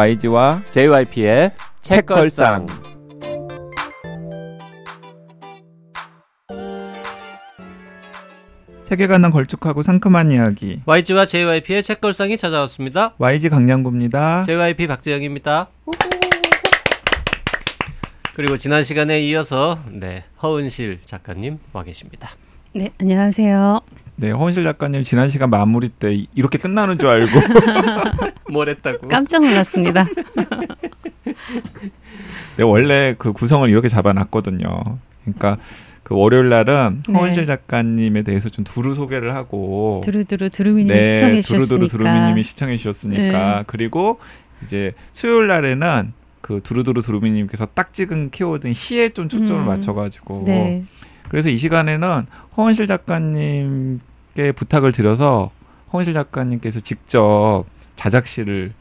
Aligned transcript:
YG와 0.00 0.62
JYP의 0.70 1.52
책걸상. 1.82 2.64
책에 8.88 9.06
관한 9.06 9.30
걸쭉하고 9.30 9.82
상큼한 9.82 10.32
이야기 10.32 10.80
YG와 10.86 11.26
JYP의 11.26 11.82
책걸상이 11.82 12.38
찾아왔습니다. 12.38 13.12
YG 13.18 13.50
강량구입니다. 13.50 14.44
JYP 14.44 14.86
박재영입니다. 14.86 15.68
그리고 18.34 18.56
지난 18.56 18.82
시간에 18.82 19.20
이어서 19.20 19.80
네 19.90 20.24
허은실 20.42 21.00
작가님 21.04 21.58
와 21.74 21.82
계십니다. 21.82 22.30
네, 22.72 22.90
안녕하세요. 23.00 23.80
네, 24.16 24.30
허은실 24.30 24.64
작가님 24.64 25.02
지난 25.04 25.28
시간 25.30 25.50
마무리 25.50 25.88
때 25.88 26.26
이렇게 26.34 26.58
끝나는 26.58 26.98
줄 26.98 27.08
알고 27.08 27.30
뭘 28.52 28.68
했다고? 28.68 29.08
깜짝 29.08 29.42
놀랐습니다. 29.42 30.06
네, 32.56 32.62
원래 32.62 33.14
그 33.18 33.32
구성을 33.32 33.68
이렇게 33.68 33.88
잡아놨거든요. 33.88 34.98
그러니까 35.24 35.56
그 36.02 36.14
월요일 36.14 36.48
날은 36.48 37.02
네. 37.08 37.12
허은실 37.18 37.46
작가님에 37.46 38.22
대해서 38.22 38.48
좀 38.50 38.64
두루 38.64 38.94
소개를 38.94 39.34
하고 39.34 40.02
두루두루 40.04 40.50
두루미님이 40.50 40.94
네, 40.98 41.02
시청해 41.16 41.42
주셨으니까. 41.42 41.66
두루두루 41.66 41.88
두루미님이 41.88 42.42
시청해 42.42 42.76
주셨으니까 42.76 43.56
네. 43.58 43.64
그리고 43.66 44.20
이제 44.64 44.92
수요일 45.12 45.46
날에는 45.46 46.12
그 46.40 46.60
두루두루 46.62 47.02
두루미님께서 47.02 47.66
딱 47.74 47.92
찍은 47.94 48.30
키워드인 48.30 48.74
시에 48.74 49.08
좀 49.10 49.28
초점을 49.28 49.62
음. 49.62 49.66
맞춰가지고 49.66 50.44
네. 50.46 50.84
그래서 51.30 51.48
이 51.48 51.56
시간에는 51.56 52.26
허은실 52.56 52.86
작가님께 52.88 54.52
부탁을 54.56 54.92
드려서 54.92 55.50
허은실 55.92 56.12
작가님께서 56.12 56.80
직접 56.80 57.64
자작시를 57.96 58.72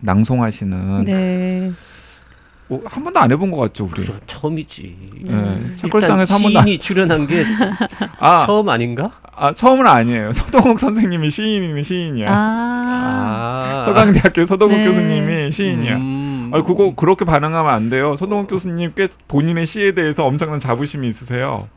낭송하시는 0.00 1.04
네. 1.04 1.72
어, 2.68 2.80
한 2.84 3.04
번도 3.04 3.20
안 3.20 3.30
해본 3.30 3.50
것 3.50 3.58
같죠 3.58 3.88
우리. 3.92 4.04
저 4.04 4.14
처음이지. 4.26 4.96
네, 5.22 5.32
음. 5.32 5.76
책걸상에서 5.78 6.34
한 6.34 6.40
일단 6.40 6.42
번도 6.42 6.58
안... 6.58 6.66
시인이 6.66 6.78
출연한 6.78 7.26
게 7.26 7.44
아, 8.18 8.46
처음 8.46 8.68
아닌가? 8.68 9.12
아 9.34 9.52
처음은 9.52 9.86
아니에요. 9.86 10.32
서동욱 10.34 10.80
선생님이 10.80 11.30
시인이면 11.30 11.82
시인이야. 11.82 12.26
아. 12.28 13.82
서강대학교 13.86 14.46
서동욱 14.46 14.76
네. 14.76 14.84
교수님이 14.86 15.52
시인이야. 15.52 15.96
음. 15.96 16.31
아 16.52 16.62
그거 16.62 16.94
그렇게 16.94 17.24
반응하면 17.24 17.72
안 17.72 17.90
돼요. 17.90 18.16
서동욱 18.16 18.48
교수님 18.48 18.92
꽤 18.96 19.08
본인의 19.28 19.66
시에 19.66 19.92
대해서 19.92 20.24
엄청난 20.24 20.60
자부심이 20.60 21.08
있으세요. 21.08 21.68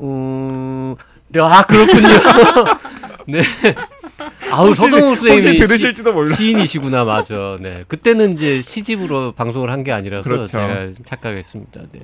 음, 0.00 0.96
네, 1.28 1.40
아 1.40 1.62
그렇군요. 1.62 2.08
네. 3.26 3.42
아우 4.50 4.68
혹시- 4.68 4.80
서동욱 4.82 5.16
선생님이 5.18 5.58
들으실지도 5.58 6.12
몰라. 6.12 6.34
시, 6.34 6.50
인이시구나 6.50 7.04
맞아. 7.04 7.58
네. 7.60 7.84
그때는 7.88 8.34
이제 8.34 8.60
시집으로 8.62 9.32
방송을 9.32 9.70
한 9.70 9.82
게 9.84 9.92
아니라서 9.92 10.22
그렇죠. 10.28 10.46
제가 10.46 10.88
착각했습니다. 11.04 11.80
네. 11.92 12.00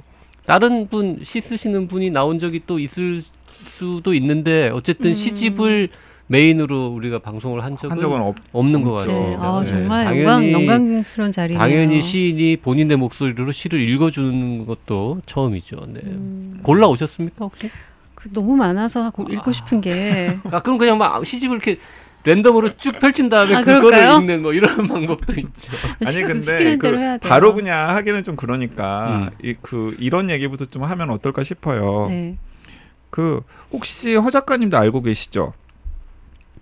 다른 0.47 0.89
분 0.89 1.21
시 1.23 1.41
쓰시는 1.41 1.89
분이 1.89 2.11
나온 2.11 2.39
적이 2.39 2.63
또 2.67 2.79
있을 2.79 3.23
수도 3.67 4.15
있는데 4.15 4.71
어쨌든 4.73 5.11
음. 5.11 5.15
시집을 5.15 5.89
메인으로 6.35 6.87
우리가 6.89 7.19
방송을 7.19 7.65
한 7.65 7.77
적은, 7.77 7.91
한 7.91 8.01
적은 8.01 8.21
없. 8.21 8.37
없는 8.53 8.83
것 8.83 8.93
없죠. 9.03 9.07
네. 9.09 9.19
같습니다. 9.37 9.43
아, 9.49 9.61
네. 9.65 9.67
정말 9.69 10.05
당연히- 10.05 10.23
영광 10.53 10.53
영광 10.53 11.03
스러운 11.03 11.33
자리네요. 11.33 11.59
당연히 11.59 12.01
시인이 12.01 12.59
본인의 12.59 12.97
목소리로 12.99 13.51
시를 13.51 13.81
읽어주는 13.89 14.65
것도 14.65 15.23
처음이죠. 15.27 15.87
네. 15.89 16.01
음. 16.05 16.61
골라 16.63 16.87
오셨습니까 16.87 17.45
혹시? 17.47 17.69
그 18.15 18.31
너무 18.33 18.55
많아서 18.55 19.03
하고 19.03 19.25
읽고 19.29 19.51
싶은 19.51 19.81
게 19.81 20.39
아 20.53 20.61
그럼 20.61 20.79
그냥 20.79 20.99
막 20.99 21.25
시집을 21.27 21.57
이렇게 21.57 21.79
랜덤으로 22.23 22.77
쭉 22.77 22.99
펼친 23.01 23.29
다음에 23.31 23.57
아, 23.57 23.61
그거를 23.65 23.81
그럴까요? 23.81 24.21
읽는 24.21 24.43
뭐 24.43 24.53
이런 24.53 24.77
방법도 24.87 25.33
있죠. 25.33 25.73
아니 26.05 26.23
근데 26.23 26.77
그. 26.77 27.19
바로 27.23 27.55
그냥 27.55 27.89
하기는 27.97 28.23
좀 28.23 28.37
그러니까 28.37 29.31
음. 29.33 29.37
이, 29.43 29.55
그 29.63 29.97
이런 29.99 30.31
얘기부터 30.31 30.67
좀 30.67 30.85
하면 30.85 31.11
어떨까 31.11 31.43
싶어요. 31.43 32.07
네. 32.11 32.37
그 33.09 33.41
혹시 33.73 34.15
허 34.15 34.31
작가님도 34.31 34.77
알고 34.79 35.03
계시죠? 35.03 35.55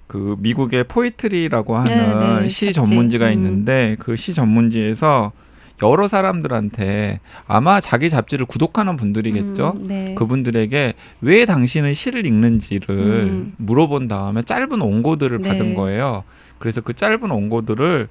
그 0.09 0.37
미국의 0.41 0.85
포이트리라고 0.85 1.77
하는 1.77 2.37
네, 2.37 2.41
네, 2.43 2.49
시. 2.49 2.73
전문지가 2.73 3.29
음. 3.29 3.33
있는데 3.35 3.97
그 4.01 4.17
시 4.17 4.35
전문지에서 4.35 5.33
여러 5.81 6.09
사람들한테 6.09 7.21
아마 7.47 7.81
자기 7.81 8.11
잡지를 8.11 8.47
구독하는 8.47 8.97
분들이겠죠. 8.97 9.75
음, 9.77 9.87
네. 9.87 10.15
그분들에게 10.17 10.95
왜 11.21 11.47
당신은 11.47 11.95
시를 11.95 12.27
읽는지를 12.27 12.89
음. 12.91 13.55
물어본 13.59 14.09
다음에 14.09 14.43
짧은 14.43 14.81
원고들을 14.81 15.41
네. 15.41 15.49
받은 15.49 15.75
거예요. 15.75 16.25
그래서 16.59 16.81
그 16.81 16.95
짧은 16.95 17.31
원고들을 17.31 18.09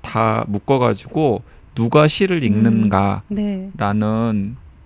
다 0.00 0.44
묶어가지고 0.48 1.42
누가 1.74 2.08
시를 2.08 2.44
읽는가라는 2.44 3.22
네. 3.28 3.70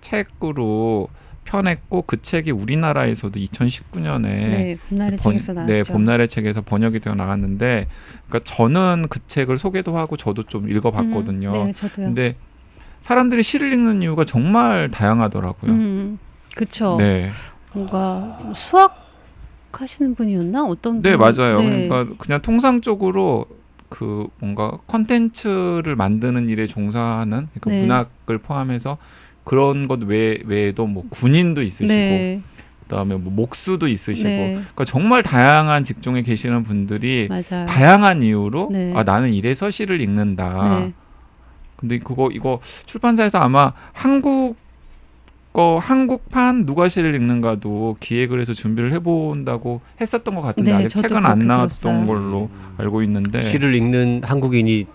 책으로 0.01 1.07
펴냈고 1.47 2.03
그 2.03 2.21
책이 2.21 2.51
우리나라에서도 2.51 3.39
2019년에 3.39 4.21
네. 4.21 4.77
봄날의 4.89 5.17
책에서 5.17 5.53
나왔죠. 5.53 5.73
네, 5.73 5.83
봄날의 5.83 6.27
책에서 6.27 6.61
번역이 6.61 6.99
되어 6.99 7.15
나왔는데, 7.15 7.87
그러니까 8.27 8.51
저는 8.53 9.07
그 9.09 9.19
책을 9.27 9.57
소개도 9.57 9.97
하고 9.97 10.17
저도 10.17 10.43
좀 10.43 10.69
읽어 10.69 10.91
봤거든요. 10.91 11.51
음, 11.53 11.65
네, 11.67 11.73
저도요. 11.73 12.07
근데 12.07 12.35
사람들이 13.01 13.43
시를 13.43 13.71
읽는 13.73 14.01
이유가 14.01 14.25
정말 14.25 14.91
다양하더라고요. 14.91 15.71
음, 15.71 16.19
그쵸. 16.55 16.97
네, 16.99 17.31
뭔가 17.73 18.51
수학 18.55 19.07
하시는 19.71 20.15
분이었나? 20.15 20.65
어떤 20.65 21.01
네 21.01 21.15
분? 21.15 21.19
맞아요. 21.19 21.61
네. 21.61 21.87
그러니까 21.87 22.15
그냥 22.17 22.41
통상적으로 22.41 23.45
그 23.89 24.27
뭔가 24.39 24.79
컨텐츠를 24.87 25.95
만드는 25.95 26.49
일에 26.49 26.67
종사하는 26.67 27.47
그러니까 27.59 27.69
네. 27.69 27.81
문학을 27.81 28.37
포함해서 28.39 28.97
그런 29.47 29.87
것 29.87 30.01
외, 30.03 30.39
외에도 30.45 30.85
뭐 30.85 31.05
군인도 31.09 31.63
있으시고 31.63 31.87
네. 31.87 32.41
그다음에 32.83 33.15
뭐 33.15 33.31
목수도 33.33 33.87
있으시고 33.87 34.27
네. 34.27 34.53
그러니까 34.55 34.85
정말 34.85 35.23
다양한 35.23 35.83
직종에 35.85 36.21
계시는 36.21 36.63
분들이 36.63 37.27
맞아요. 37.29 37.65
다양한 37.65 38.23
이유로 38.23 38.69
네. 38.71 38.93
아 38.95 39.03
나는 39.03 39.33
이래서 39.33 39.71
시를 39.71 40.01
읽는다. 40.01 40.79
네. 40.79 40.93
근데 41.77 41.99
그거 41.99 42.29
이거 42.33 42.59
출판사에서 42.85 43.39
아마 43.39 43.71
한국 43.93 44.57
거 45.53 45.79
한국판 45.81 46.65
누가 46.65 46.87
시를 46.87 47.15
읽는가도 47.15 47.97
기획을 47.99 48.41
해서 48.41 48.53
준비를 48.53 48.91
해본다고 48.93 49.81
했었던 49.99 50.35
것 50.35 50.41
같은데 50.41 50.71
네, 50.71 50.85
아직 50.85 51.01
책은 51.01 51.25
안 51.25 51.39
나왔던 51.39 51.69
들었어요. 51.69 52.05
걸로 52.05 52.49
알고 52.77 53.01
있는데 53.03 53.41
시를 53.41 53.73
읽는 53.75 54.21
한국인이 54.23 54.85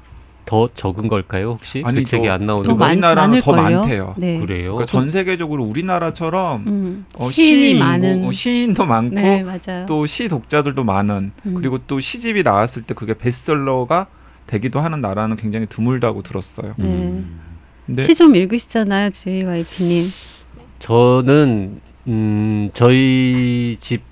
더 0.45 0.69
적은 0.75 1.09
걸까요 1.09 1.51
혹시? 1.53 1.83
그 1.83 1.89
아니죠. 1.89 2.11
책이 2.11 2.29
안 2.29 2.47
나오는 2.47 2.65
더? 2.65 2.75
많, 2.75 2.91
우리나라는 2.93 3.41
더 3.41 3.53
많을걸요? 3.53 3.81
많대요. 3.81 4.15
네. 4.19 4.39
그래요? 4.41 4.75
그러니까 4.75 4.87
전 4.87 5.11
세계적으로 5.11 5.65
우리나라처럼 5.65 6.65
음, 6.67 7.07
어, 7.17 7.31
시인이 7.31 7.61
시 7.63 7.71
인구, 7.71 7.85
많은. 7.85 8.25
어, 8.25 8.33
시인도 8.33 8.85
많고 8.87 9.15
네, 9.15 9.43
맞아요. 9.45 9.87
또 9.87 10.05
시 10.07 10.29
독자들도 10.29 10.83
많은 10.85 11.33
음. 11.47 11.55
그리고 11.55 11.79
또 11.87 12.01
시집이 12.01 12.43
나왔을 12.43 12.83
때 12.83 12.95
그게 12.95 13.15
베스트셀러가 13.15 14.09
되기도 14.47 14.81
하는 14.81 15.01
나라는 15.01 15.37
굉장히 15.37 15.67
드물다고 15.67 16.23
들었어요. 16.23 16.75
네. 16.77 16.85
음. 16.87 17.41
근데 17.87 18.03
시 18.03 18.15
좀 18.15 18.35
읽으시잖아요, 18.35 19.11
JYP님. 19.11 20.11
저는 20.81 21.81
음, 22.09 22.71
저희 22.75 23.77
집 23.81 24.03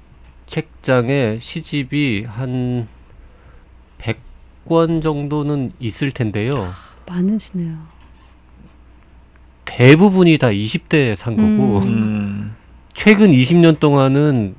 책장에 0.46 1.38
시집이 1.40 2.26
한100 2.38 2.86
권 4.70 5.00
정도는 5.02 5.72
있을 5.80 6.12
텐데요. 6.12 6.68
많으시네요. 7.08 7.76
대부분이 9.64 10.38
다 10.38 10.46
20대에 10.50 11.16
산 11.16 11.34
거고 11.36 11.80
음. 11.80 11.88
음, 11.88 12.56
최근 12.94 13.32
20년 13.32 13.80
동안은 13.80 14.54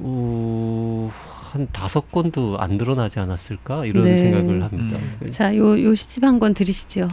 어, 0.00 1.10
한 1.50 1.66
다섯 1.72 2.12
권도 2.12 2.58
안 2.58 2.72
늘어나지 2.72 3.18
않았을까 3.20 3.86
이런 3.86 4.04
네. 4.04 4.14
생각을 4.16 4.62
합니다. 4.62 4.98
음. 5.22 5.30
자, 5.30 5.56
요, 5.56 5.82
요 5.82 5.94
시집 5.94 6.22
한 6.22 6.38
권 6.38 6.52
들으시죠. 6.52 7.08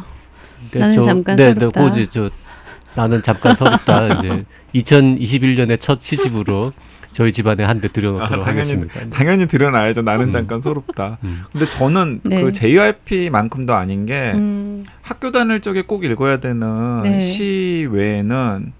네, 0.71 0.79
나는 0.79 1.01
잠깐 1.03 1.37
네, 1.37 1.53
서럽다. 1.53 1.93
네, 1.95 2.05
저 2.11 2.29
나는 2.95 3.21
잠깐 3.21 3.55
서럽다. 3.55 4.07
이제 4.19 4.45
2021년의 4.75 5.79
첫 5.79 6.01
시집으로 6.01 6.73
저희 7.13 7.31
집안에 7.31 7.63
한 7.63 7.79
대 7.81 7.91
들여놓도록 7.91 8.23
아, 8.31 8.45
당연히- 8.45 8.45
하겠습니다. 8.71 8.99
네. 9.01 9.09
당연히 9.09 9.47
드러나야죠. 9.47 10.01
나는 10.01 10.27
음. 10.27 10.31
잠깐 10.31 10.61
소롭다. 10.61 11.17
음. 11.23 11.43
근데 11.51 11.69
저는 11.69 12.21
네. 12.23 12.41
그 12.41 12.51
JYP만큼도 12.51 13.73
아닌 13.73 14.05
게 14.05 14.31
음, 14.35 14.83
학교 15.01 15.31
다닐 15.31 15.61
적에 15.61 15.81
꼭 15.83 16.03
읽어야 16.05 16.39
되는 16.39 17.01
네. 17.03 17.21
시 17.21 17.87
외에는 17.91 18.73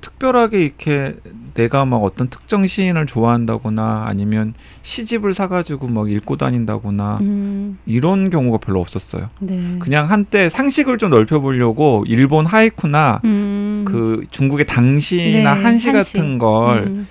특별하게 0.00 0.64
이렇게 0.64 1.14
내가 1.54 1.84
막 1.84 1.98
어떤 1.98 2.28
특정 2.28 2.66
시인을 2.66 3.06
좋아한다거나 3.06 4.04
아니면 4.08 4.52
시집을 4.82 5.32
사가지고 5.32 5.86
막 5.86 6.10
읽고 6.10 6.36
다닌다거나 6.36 7.18
음, 7.20 7.78
이런 7.86 8.28
경우가 8.30 8.58
별로 8.58 8.80
없었어요. 8.80 9.28
네. 9.38 9.76
그냥 9.78 10.10
한때 10.10 10.48
상식을 10.48 10.98
좀 10.98 11.10
넓혀보려고 11.10 12.04
일본 12.08 12.46
하이쿠나 12.46 13.20
음, 13.24 13.41
그 13.84 14.24
중국의 14.30 14.66
당시나 14.66 15.54
네, 15.54 15.62
한시 15.62 15.88
한시. 15.90 16.12
같은 16.14 16.38
걸 16.38 16.84
음, 16.86 17.08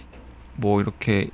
뭐 0.55 0.81
이렇게 0.81 1.29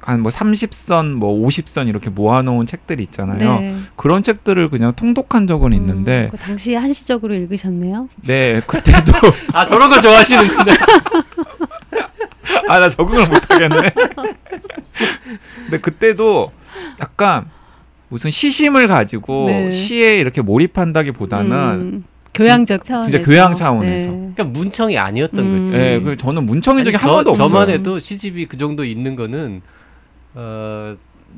한뭐 0.00 0.30
30선, 0.30 1.12
뭐 1.12 1.46
50선 1.46 1.88
이렇게 1.88 2.10
모아놓은 2.10 2.66
책들이 2.66 3.04
있잖아요. 3.04 3.60
네. 3.60 3.76
그런 3.94 4.22
책들을 4.24 4.68
그냥 4.68 4.94
통독한 4.96 5.46
적은 5.46 5.72
있는데, 5.74 6.24
음, 6.24 6.30
그 6.30 6.36
당시에 6.38 6.76
한시적으로 6.76 7.34
읽으셨네요. 7.34 8.08
네 8.26 8.60
그때도 8.66 9.12
아 9.54 9.64
저런 9.66 9.90
걸 9.90 10.02
좋아하시는구나. 10.02 10.74
아나 12.68 12.88
적응을 12.88 13.28
못하겠네. 13.28 13.90
근데 15.64 15.80
그때도 15.80 16.52
약간 17.00 17.48
무슨 18.08 18.30
시심을 18.30 18.88
가지고 18.88 19.46
네. 19.46 19.70
시에 19.70 20.18
이렇게 20.18 20.42
몰입한다기보다는 20.42 21.56
음, 21.80 22.04
교양적 22.34 22.84
차원에서. 22.84 23.10
진짜 23.10 23.24
교양 23.24 23.54
차원에서. 23.54 24.10
네. 24.10 24.16
그러니까 24.34 24.44
문청이 24.44 24.98
아니었던 24.98 25.38
음. 25.40 25.70
거지. 25.70 25.82
예, 25.84 26.00
그 26.00 26.16
저는 26.16 26.44
문청인 26.46 26.84
적이 26.84 26.96
아니, 26.96 27.02
한 27.02 27.10
저- 27.10 27.14
번도 27.16 27.30
없어요. 27.32 27.48
저만 27.48 27.70
해도 27.70 27.98
시집이 27.98 28.46
그 28.46 28.56
정도 28.56 28.84
있는 28.84 29.16
거는 29.16 29.62
어 30.34 30.96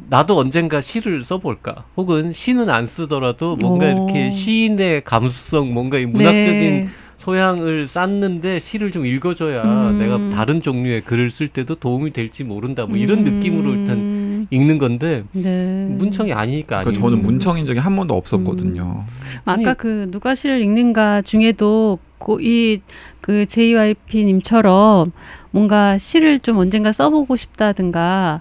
나도 0.09 0.39
언젠가 0.39 0.81
시를 0.81 1.25
써볼까 1.25 1.85
혹은 1.97 2.33
시는 2.33 2.69
안 2.71 2.87
쓰더라도 2.87 3.57
뭔가 3.57 3.87
오. 3.87 3.91
이렇게 3.91 4.31
시인의 4.31 5.03
감수성 5.05 5.73
뭔가 5.73 5.99
이 5.99 6.07
문학적인 6.07 6.61
네. 6.61 6.89
소양을 7.19 7.87
쌓는데 7.89 8.59
시를 8.59 8.91
좀 8.91 9.07
읽어줘야 9.07 9.63
음. 9.63 9.99
내가 9.99 10.37
다른 10.37 10.61
종류의 10.61 11.03
글을 11.03 11.31
쓸 11.31 11.49
때도 11.49 11.77
도움이 11.77 12.11
될지 12.11 12.45
모른다 12.45 12.87
뭐 12.87 12.97
이런 12.99 13.25
느낌으로 13.25 13.75
일단 13.75 13.97
음, 13.99 14.14
읽는 14.51 14.79
건데 14.79 15.25
네. 15.33 15.87
문청이 15.91 16.33
아니니까 16.33 16.85
그 16.85 16.91
아니 16.91 16.99
저는 16.99 17.23
문청인 17.23 17.67
적이 17.67 17.81
한 17.81 17.97
번도 17.97 18.15
없었거든요. 18.17 19.05
아니- 19.45 19.65
아까 19.65 19.75
그 19.75 20.09
누가 20.11 20.35
시를 20.35 20.61
읽는가 20.63 21.23
중에도 21.23 21.99
이그 22.41 23.47
JYP님처럼 23.47 25.13
뭔가 25.51 25.99
시를 25.99 26.39
좀 26.39 26.57
언젠가 26.59 26.91
써보고 26.93 27.37
싶다든가 27.37 28.41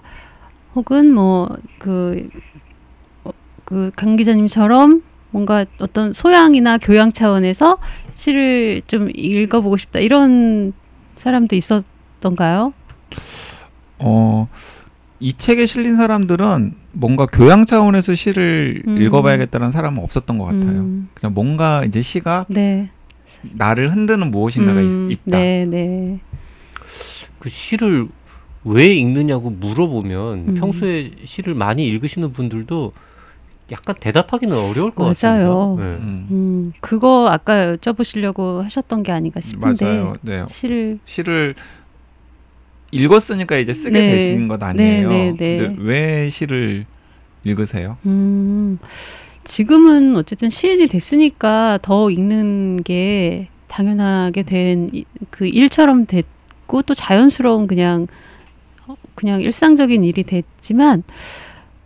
혹은 0.74 1.12
뭐그그 1.12 2.30
강 3.94 4.16
기자님처럼 4.16 5.02
뭔가 5.30 5.64
어떤 5.78 6.12
소양이나 6.12 6.78
교양 6.78 7.12
차원에서 7.12 7.78
시를 8.14 8.82
좀 8.86 9.10
읽어보고 9.14 9.76
싶다 9.76 9.98
이런 9.98 10.72
사람도 11.18 11.56
있었던가요? 11.56 12.72
어, 13.98 14.48
이 15.20 15.32
책에 15.34 15.66
실린 15.66 15.96
사람들은 15.96 16.74
뭔가 16.92 17.26
교양 17.26 17.64
차원에서 17.64 18.14
시를 18.14 18.82
음. 18.86 19.00
읽어봐야겠다는 19.00 19.70
사람은 19.70 20.02
없었던 20.02 20.38
것 20.38 20.44
같아요. 20.44 20.80
음, 20.80 21.08
그냥 21.14 21.34
뭔가 21.34 21.84
이제 21.84 22.02
시가 22.02 22.46
네. 22.48 22.90
나를 23.52 23.92
흔드는 23.92 24.30
무엇인가가 24.30 24.80
음, 24.80 25.10
있, 25.10 25.16
다 25.24 25.38
네, 25.38 25.66
네. 25.66 26.20
그 27.38 27.48
시를 27.48 28.08
왜 28.64 28.86
읽느냐고 28.86 29.50
물어보면 29.50 30.48
음. 30.48 30.54
평소에 30.54 31.12
시를 31.24 31.54
많이 31.54 31.86
읽으시는 31.86 32.32
분들도 32.32 32.92
약간 33.70 33.94
대답하기는 33.98 34.56
어려울 34.56 34.90
것 34.90 35.04
맞아요. 35.04 35.76
같습니다. 35.76 35.82
네. 35.82 35.96
음, 36.02 36.26
음, 36.30 36.72
그거 36.80 37.28
아까 37.28 37.76
여쭤보시려고 37.76 38.62
하셨던 38.62 39.02
게 39.02 39.12
아닌가 39.12 39.40
싶은데 39.40 39.84
맞아요. 39.84 40.12
네. 40.22 40.44
시를 40.48 40.98
시를 41.04 41.54
읽었으니까 42.94 43.58
이제 43.58 43.74
쓰게 43.74 43.98
네. 44.00 44.10
되시는 44.10 44.48
것 44.48 44.62
아니에요. 44.62 45.08
네, 45.08 45.32
네, 45.32 45.36
네. 45.36 45.58
근데 45.58 45.82
왜 45.82 46.30
시를 46.30 46.86
읽으세요? 47.44 47.98
음, 48.06 48.78
지금은 49.44 50.16
어쨌든 50.16 50.48
시인이 50.50 50.86
됐으니까 50.88 51.78
더 51.82 52.10
읽는 52.10 52.82
게 52.82 53.48
당연하게 53.68 54.42
된 54.44 54.90
그 55.30 55.46
일처럼 55.46 56.06
됐고 56.06 56.82
또 56.82 56.94
자연스러운 56.94 57.66
그냥 57.66 58.06
어, 58.86 58.94
그냥 59.14 59.40
일상적인 59.42 60.04
일이 60.04 60.22
됐지만 60.22 61.02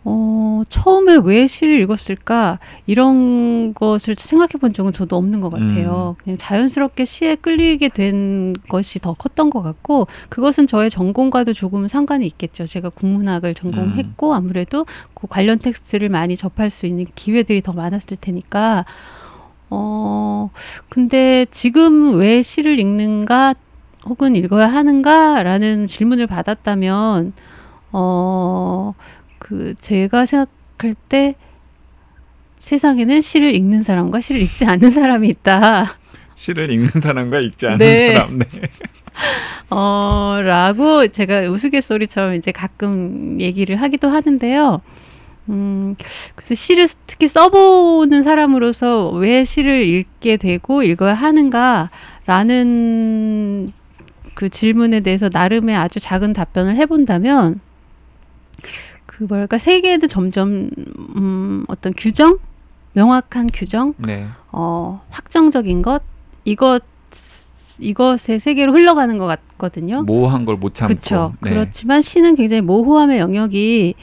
어, 0.05 0.63
처음에 0.69 1.17
왜 1.23 1.45
시를 1.47 1.79
읽었을까? 1.81 2.59
이런 2.87 3.73
것을 3.73 4.15
생각해 4.17 4.51
본 4.59 4.71
적은 4.73 4.93
저도 4.93 5.17
없는 5.17 5.41
것 5.41 5.49
같아요. 5.49 6.15
그냥 6.23 6.37
자연스럽게 6.37 7.05
시에 7.05 7.35
끌리게 7.35 7.89
된 7.89 8.53
것이 8.69 8.99
더 8.99 9.13
컸던 9.13 9.49
것 9.49 9.61
같고 9.61 10.07
그것은 10.29 10.67
저의 10.67 10.89
전공과도 10.89 11.53
조금은 11.53 11.89
상관이 11.89 12.25
있겠죠. 12.27 12.65
제가 12.65 12.89
국문학을 12.89 13.55
전공했고 13.55 14.33
아무래도 14.33 14.85
그 15.13 15.27
관련 15.27 15.59
텍스트를 15.59 16.09
많이 16.09 16.37
접할 16.37 16.69
수 16.69 16.85
있는 16.85 17.05
기회들이 17.15 17.61
더 17.61 17.73
많았을 17.73 18.17
테니까. 18.19 18.85
어 19.71 20.49
근데 20.89 21.45
지금 21.51 22.17
왜 22.17 22.41
시를 22.41 22.79
읽는가? 22.79 23.53
혹은 24.05 24.35
읽어야 24.35 24.67
하는가라는 24.67 25.87
질문을 25.87 26.25
받았다면 26.25 27.33
어 27.91 28.93
그 29.49 29.73
제가 29.81 30.25
생각할 30.27 30.95
때 31.09 31.35
세상에는 32.59 33.21
시를 33.21 33.55
읽는 33.55 33.81
사람과 33.81 34.21
시를 34.21 34.41
읽지 34.43 34.63
않는 34.65 34.91
사람이 34.91 35.27
있다. 35.27 35.97
시를 36.35 36.71
읽는 36.71 37.01
사람과 37.01 37.39
읽지 37.39 37.65
않는 37.65 37.77
네. 37.79 38.13
사람. 38.13 38.37
네. 38.37 38.45
어, 39.71 40.39
라고 40.43 41.07
제가 41.07 41.49
우스갯소리처럼 41.49 42.35
이제 42.35 42.51
가끔 42.51 43.41
얘기를 43.41 43.75
하기도 43.75 44.07
하는데요. 44.07 44.81
음, 45.49 45.95
그래서 46.35 46.53
시를 46.53 46.87
특히 47.07 47.27
써보는 47.27 48.21
사람으로서 48.21 49.09
왜 49.09 49.45
시를 49.45 49.81
읽게 49.81 50.37
되고 50.37 50.83
읽어야 50.83 51.15
하는가라는 51.15 51.93
그 54.35 54.49
질문에 54.49 54.99
대해서 54.99 55.27
나름의 55.33 55.75
아주 55.75 55.99
작은 55.99 56.33
답변을 56.33 56.75
해본다면 56.75 57.61
그 59.19 59.25
뭐랄까 59.25 59.57
세계에도 59.57 60.07
점점 60.07 60.69
음, 61.17 61.65
어떤 61.67 61.93
규정, 61.95 62.37
명확한 62.93 63.49
규정, 63.53 63.93
네. 63.97 64.25
어, 64.53 65.01
확정적인 65.09 65.81
것 65.81 66.01
이것 66.45 66.81
이것의 67.79 68.39
세계로 68.39 68.71
흘러가는 68.73 69.17
것 69.17 69.25
같거든요. 69.27 70.03
모호한 70.03 70.45
걸 70.45 70.55
못 70.55 70.73
참고. 70.73 70.93
그렇죠. 70.93 71.33
네. 71.41 71.49
그렇지만 71.49 72.01
시는 72.01 72.35
굉장히 72.35 72.61
모호함의 72.61 73.19
영역이 73.19 73.93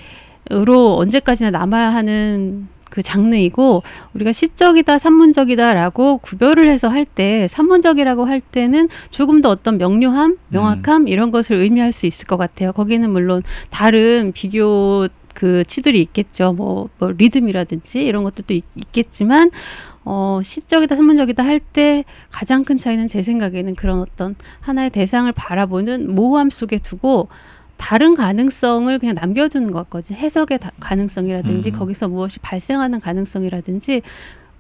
으로 0.53 0.97
언제까지나 0.99 1.51
남아야 1.51 1.93
하는 1.93 2.69
그 2.91 3.03
장르이고 3.03 3.83
우리가 4.15 4.33
시적이다 4.33 4.99
산문적이다라고 4.99 6.19
구별을 6.19 6.69
해서 6.69 6.89
할 6.89 7.05
때 7.05 7.47
산문적이라고 7.49 8.25
할 8.25 8.41
때는 8.41 8.89
조금 9.11 9.41
더 9.41 9.49
어떤 9.51 9.79
명료함, 9.79 10.37
명확함 10.49 11.09
이런 11.09 11.31
것을 11.31 11.57
의미할 11.57 11.93
수 11.93 12.07
있을 12.07 12.27
것 12.27 12.37
같아요. 12.37 12.73
거기는 12.73 13.09
물론 13.11 13.43
다른 13.71 14.33
비교 14.35 15.09
그 15.35 15.65
치들이 15.67 16.01
있겠죠. 16.01 16.53
뭐, 16.53 16.89
뭐 16.99 17.13
리듬이라든지 17.17 18.03
이런 18.05 18.23
것들도 18.25 18.55
있, 18.55 18.65
있겠지만 18.75 19.51
어, 20.05 20.41
시적이다 20.43 20.95
산문적이다 20.97 21.45
할 21.45 21.61
때 21.61 22.05
가장 22.31 22.65
큰 22.65 22.79
차이는 22.79 23.09
제 23.09 23.23
생각에는 23.23 23.75
그런 23.75 24.01
어떤 24.01 24.35
하나의 24.61 24.91
대상을 24.91 25.31
바라보는 25.33 26.15
모호함 26.15 26.51
속에 26.51 26.79
두고 26.79 27.29
다른 27.77 28.15
가능성을 28.15 28.99
그냥 28.99 29.15
남겨두는 29.17 29.71
것 29.73 29.85
같거든요. 29.85 30.19
해석의 30.19 30.59
다- 30.59 30.71
가능성이라든지 30.81 31.71
음. 31.71 31.79
거기서 31.79 32.09
무엇이 32.09 32.39
발생하는 32.41 33.01
가능성이라든지 33.01 34.03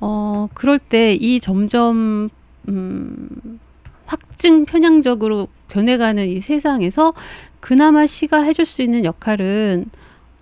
어 0.00 0.49
그럴 0.54 0.78
때 0.78 1.14
이 1.14 1.40
점점 1.40 2.28
음 2.68 3.28
확증 4.06 4.66
편향적으로 4.66 5.49
변해가는 5.68 6.28
이 6.28 6.40
세상에서 6.40 7.14
그나마 7.61 8.06
시가 8.06 8.42
해줄 8.42 8.66
수 8.66 8.82
있는 8.82 9.04
역할은 9.04 9.87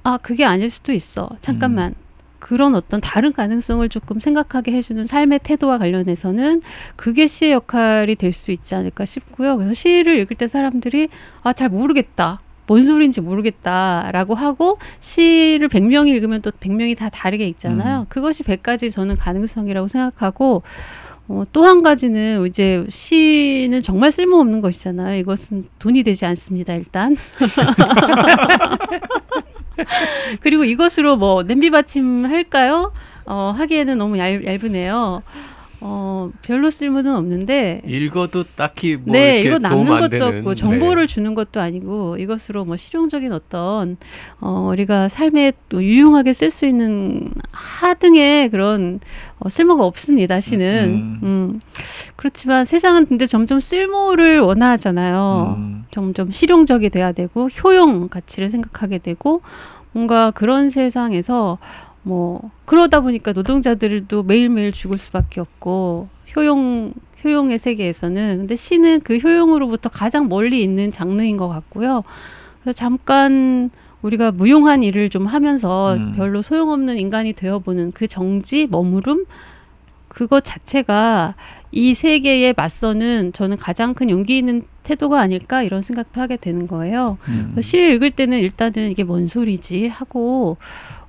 아 0.03 0.19
그게 0.19 0.45
아닐 0.45 0.71
수도 0.71 0.93
있어. 0.93 1.31
잠깐만. 1.41 1.95
그런 2.41 2.75
어떤 2.75 3.01
다른 3.01 3.33
가능성을 3.33 3.89
조금 3.89 4.21
생각하게 4.21 4.73
해주는 4.73 5.07
삶의 5.07 5.41
태도와 5.45 5.79
관련해서는 5.79 6.61
그게 6.95 7.27
시의 7.27 7.53
역할이 7.53 8.17
될 8.17 8.33
수 8.33 8.51
있지 8.53 8.75
않을까 8.75 9.07
싶고요. 9.07 9.57
그래서 9.57 9.73
시를 9.73 10.19
읽을 10.19 10.37
때 10.37 10.47
사람들이 10.47 11.09
아 11.43 11.55
잘 11.55 11.71
모르겠다. 11.71 12.41
뭔 12.67 12.85
소리인지 12.85 13.21
모르겠다라고 13.21 14.35
하고 14.35 14.79
시를 15.01 15.69
100명이 15.69 16.09
읽으면 16.15 16.43
또 16.43 16.51
100명이 16.51 16.97
다 16.97 17.09
다르게 17.11 17.47
읽잖아요. 17.49 18.01
음. 18.01 18.07
그것이 18.09 18.43
100가지 18.43 18.93
저는 18.93 19.17
가능성이라고 19.17 19.89
생각하고 19.89 20.63
어, 21.27 21.45
또 21.53 21.65
한 21.65 21.83
가지는 21.83 22.47
이제 22.47 22.85
시는 22.91 23.81
정말 23.81 24.13
쓸모없는 24.13 24.61
것이잖아요. 24.61 25.19
이것은 25.21 25.69
돈이 25.79 26.03
되지 26.03 26.27
않습니다. 26.27 26.75
일단. 26.75 27.17
그리고 30.41 30.65
이것으로 30.65 31.17
뭐 31.17 31.43
냄비 31.43 31.71
받침 31.71 32.27
할까요? 32.27 32.93
어, 33.27 33.55
하기에는 33.57 33.97
너무 33.97 34.19
얇, 34.19 34.45
얇으네요. 34.45 35.23
어, 35.87 36.31
별로 36.41 36.71
쓸모는 36.71 37.15
없는데 37.15 37.83
읽어도 37.87 38.45
딱히 38.57 38.97
뭐 38.97 39.13
네, 39.13 39.41
이렇게 39.41 39.49
이거 39.49 39.59
남는 39.59 39.87
것도 39.87 40.09
되는, 40.09 40.39
없고 40.39 40.55
네. 40.55 40.59
정보를 40.59 41.07
주는 41.07 41.35
것도 41.35 41.61
아니고 41.61 42.17
이것으로 42.17 42.65
뭐 42.65 42.79
실용적인 42.79 43.31
어떤 43.35 43.99
어, 44.41 44.71
우리가 44.73 45.11
삶에 45.11 45.53
또 45.69 45.85
유용하게 45.85 46.33
쓸 46.33 46.51
수 46.51 46.65
있는 46.65 47.29
하등의 47.53 48.49
그런 48.49 49.01
어, 49.39 49.51
쓸모가 49.51 49.85
없습니다. 49.85 50.41
시는 50.41 50.85
음. 50.89 51.21
음. 51.23 51.61
그렇지만 52.17 52.65
세상은 52.65 53.05
근데 53.05 53.27
점점 53.27 53.61
쓸모를 53.61 54.41
원하잖아요. 54.41 55.55
음. 55.59 55.85
점점 55.91 56.31
실용적이 56.31 56.89
돼야 56.89 57.13
되고 57.13 57.49
효용 57.63 58.09
가치를 58.09 58.49
생각하게 58.49 58.99
되고 58.99 59.43
뭔가 59.93 60.31
그런 60.31 60.71
세상에서 60.71 61.59
뭐 62.05 62.51
그러다 62.67 63.01
보니까 63.01 63.33
노동자들도 63.33 64.23
매일매일 64.23 64.73
죽을 64.73 64.99
수밖에 64.99 65.41
없고 65.41 66.09
효용 66.37 66.93
효용의 67.25 67.59
세계에서는 67.59 68.39
근데 68.39 68.57
시는 68.57 69.01
그 69.01 69.17
효용으로부터 69.17 69.89
가장 69.89 70.29
멀리 70.29 70.63
있는 70.63 70.93
장르인 70.93 71.37
것 71.39 71.49
같고요. 71.49 72.05
그래서 72.63 72.77
잠깐 72.77 73.71
우리가 74.03 74.33
무용한 74.33 74.83
일을 74.83 75.09
좀 75.09 75.27
하면서 75.27 75.95
음. 75.95 76.13
별로 76.15 76.43
소용없는 76.43 76.99
인간이 76.99 77.33
되어보는 77.33 77.93
그 77.93 78.07
정지 78.07 78.67
머무름 78.71 79.25
그것 80.09 80.45
자체가 80.45 81.35
이 81.73 81.95
세계에 81.95 82.53
맞서는 82.55 83.33
저는 83.33 83.57
가장 83.57 83.95
큰 83.95 84.11
용기 84.11 84.37
있는 84.37 84.63
태도가 84.83 85.21
아닐까 85.21 85.63
이런 85.63 85.81
생각도 85.81 86.21
하게 86.21 86.37
되는 86.37 86.69
거예요. 86.69 87.17
음. 87.29 87.57
시를 87.61 87.95
읽을 87.95 88.11
때는 88.11 88.39
일단은 88.41 88.91
이게 88.91 89.03
뭔 89.03 89.27
소리지 89.27 89.89
하고 89.89 90.59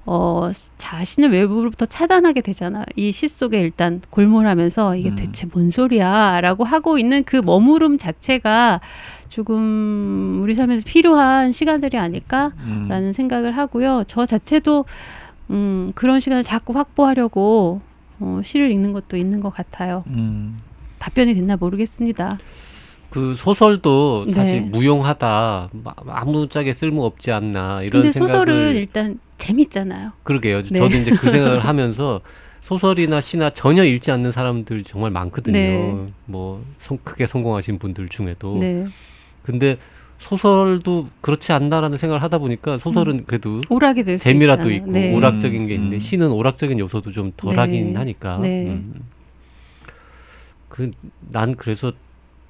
어 0.08 0.52
자신을 0.78 1.32
외부로부터 1.32 1.86
차단하게 1.88 2.42
되잖아. 2.42 2.86
이 2.96 3.12
시 3.12 3.28
속에 3.28 3.60
일단 3.62 4.02
골몰하면서 4.12 4.96
이게 4.98 5.10
음. 5.10 5.16
대체 5.16 5.48
뭔 5.52 5.72
소리야 5.72 6.42
라고 6.42 6.64
하고 6.64 7.00
있는 7.00 7.24
그 7.24 7.38
머무름 7.38 7.98
자체가 7.98 8.82
조금 9.30 10.40
우리 10.44 10.54
삶에서 10.56 10.84
필요한 10.86 11.52
시간들이 11.52 11.98
아닐까라는 11.98 12.54
음. 13.08 13.14
생각을 13.14 13.58
하고요. 13.58 14.04
저 14.08 14.26
자체도 14.26 14.86
음 15.50 15.92
그런 15.96 16.20
시간을 16.20 16.44
자꾸 16.44 16.74
확보하려고 16.78 17.82
어, 18.20 18.42
시를 18.44 18.72
읽는 18.72 18.94
것도 18.94 19.18
있는 19.18 19.42
것 19.42 19.50
같아요. 19.54 20.04
음. 20.08 20.60
답변이 21.00 21.34
됐나 21.34 21.56
모르겠습니다. 21.58 22.38
그 23.16 23.34
소설도 23.38 24.30
사실 24.34 24.64
네. 24.64 24.68
무용하다 24.68 25.70
마- 25.86 25.94
아무짝에 26.06 26.74
쓸모 26.74 27.06
없지 27.06 27.32
않나 27.32 27.82
이런 27.82 28.02
근데 28.02 28.12
생각을 28.12 28.46
소설은 28.46 28.76
일단 28.76 29.20
재밌잖아요. 29.38 30.12
그러게요. 30.24 30.64
네. 30.64 30.78
저도 30.80 30.98
이제 30.98 31.12
그 31.12 31.32
생각을 31.32 31.60
하면서 31.66 32.20
소설이나 32.64 33.22
시나 33.22 33.52
전혀 33.52 33.86
읽지 33.86 34.12
않는 34.12 34.34
사람들 34.34 34.84
정말 34.84 35.12
많거든요. 35.12 35.54
네. 35.54 36.08
뭐 36.26 36.62
성- 36.82 36.98
크게 37.06 37.26
성공하신 37.26 37.80
분들 37.80 38.10
중에도. 38.10 38.58
네. 38.58 38.86
근데 39.44 39.78
소설도 40.20 41.08
그렇지 41.22 41.54
않나라는 41.54 41.98
생각을 41.98 42.22
하다 42.22 42.40
보니까 42.40 42.80
소설은 42.80 43.24
그래도 43.28 43.62
오락이 43.70 44.04
될수 44.04 44.26
재미라도. 44.26 44.72
있고 44.72 44.92
네. 44.92 45.14
오락적인 45.16 45.68
게 45.68 45.76
있는데 45.76 45.96
음. 45.96 46.00
시는 46.02 46.32
오락적인 46.34 46.80
요소도 46.80 47.12
좀 47.12 47.32
덜하긴 47.38 47.94
네. 47.94 47.98
하니까. 47.98 48.40
네. 48.40 48.66
음. 48.72 48.94
그난 50.68 51.56
그래서 51.56 51.94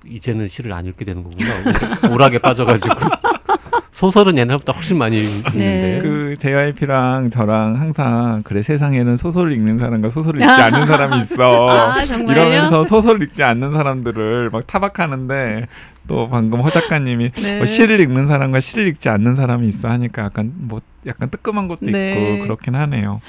이제는 0.08 0.48
시를 0.48 0.74
안 0.74 0.86
읽게 0.86 1.06
되는 1.06 1.24
거구나. 1.24 2.14
오락에 2.14 2.40
빠져가지고 2.40 2.96
소설은 3.96 4.38
옛날보다 4.38 4.74
훨씬 4.74 4.98
많이 4.98 5.18
읽는데. 5.18 5.58
네. 5.58 6.00
그 6.02 6.36
JYP랑 6.38 7.30
저랑 7.30 7.80
항상 7.80 8.42
그래 8.44 8.62
세상에는 8.62 9.16
소설을 9.16 9.54
읽는 9.54 9.80
사람과 9.80 10.10
소설을 10.10 10.42
읽지 10.42 10.54
않는 10.54 10.86
사람이 10.86 11.18
있어. 11.20 11.70
아, 11.70 12.06
정말요? 12.06 12.42
이러면서 12.42 12.84
소설 12.84 13.22
읽지 13.24 13.42
않는 13.42 13.72
사람들을 13.72 14.50
막 14.52 14.68
타박하는데 14.68 15.68
또 16.10 16.30
방금 16.30 16.60
허 16.62 16.70
작가님이 16.70 17.32
네. 17.32 17.58
뭐 17.58 17.66
시를 17.66 18.02
읽는 18.02 18.28
사람과 18.28 18.60
시를 18.60 18.88
읽지 18.88 19.08
않는 19.08 19.36
사람이 19.38 19.68
있어 19.70 19.90
하니까 19.90 20.24
약간 20.24 20.52
뭐 20.56 20.82
약간 21.08 21.30
뜨끔한 21.30 21.70
것도 21.70 21.86
네. 21.86 22.12
있고 22.12 22.44
그렇긴 22.44 22.76
하네요. 22.76 23.22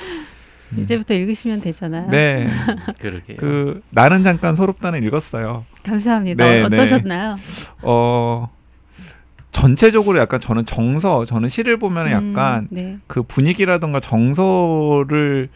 음. 0.72 0.82
이제부터 0.82 1.14
읽으시면 1.14 1.60
되잖아요. 1.60 2.10
네. 2.10 2.48
그러게요. 2.98 3.36
그 3.38 3.82
나는 3.90 4.22
잠깐 4.22 4.54
소롭다는 4.54 5.02
읽었어요. 5.04 5.64
감사합니다. 5.84 6.44
네, 6.44 6.62
어떠셨나요? 6.62 7.36
어 7.82 8.50
전체적으로 9.52 10.18
약간 10.18 10.40
저는 10.40 10.66
정서 10.66 11.24
저는 11.24 11.48
시를 11.48 11.78
보면 11.78 12.10
약간 12.10 12.64
음, 12.64 12.68
네. 12.70 12.98
그 13.06 13.22
분위기라던가 13.22 14.00
정서를 14.00 15.48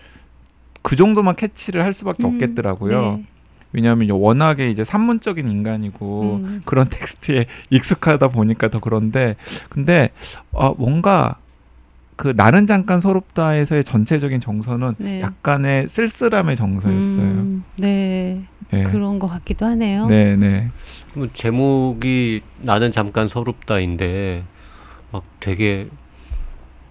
그 0.82 0.96
정도만 0.96 1.36
캐치를 1.36 1.84
할 1.84 1.92
수밖에 1.92 2.24
음, 2.24 2.34
없겠더라고요. 2.34 3.16
네. 3.18 3.24
왜냐하면 3.72 4.10
워낙에 4.10 4.70
이제 4.70 4.84
산문적인 4.84 5.48
인간이고 5.48 6.40
음. 6.42 6.62
그런 6.64 6.88
텍스트에 6.90 7.46
익숙하다 7.70 8.28
보니까 8.28 8.68
더 8.68 8.80
그런데 8.80 9.36
근데 9.68 10.10
어, 10.52 10.74
뭔가 10.74 11.36
그 12.20 12.34
나는 12.36 12.66
잠깐 12.66 13.00
서럽다에서의 13.00 13.82
전체적인 13.82 14.42
정서는 14.42 14.94
네. 14.98 15.22
약간의 15.22 15.88
쓸쓸함의 15.88 16.54
정서였어요. 16.54 16.92
음, 17.00 17.64
네. 17.78 18.42
네. 18.70 18.82
그런 18.82 19.18
것 19.18 19.26
같기도 19.26 19.64
하네요. 19.64 20.06
네, 20.06 20.36
네. 20.36 20.68
뭐 21.14 21.28
제목이 21.32 22.42
나는 22.60 22.90
잠깐 22.90 23.26
서럽다인데 23.26 24.44
막 25.10 25.24
되게 25.40 25.88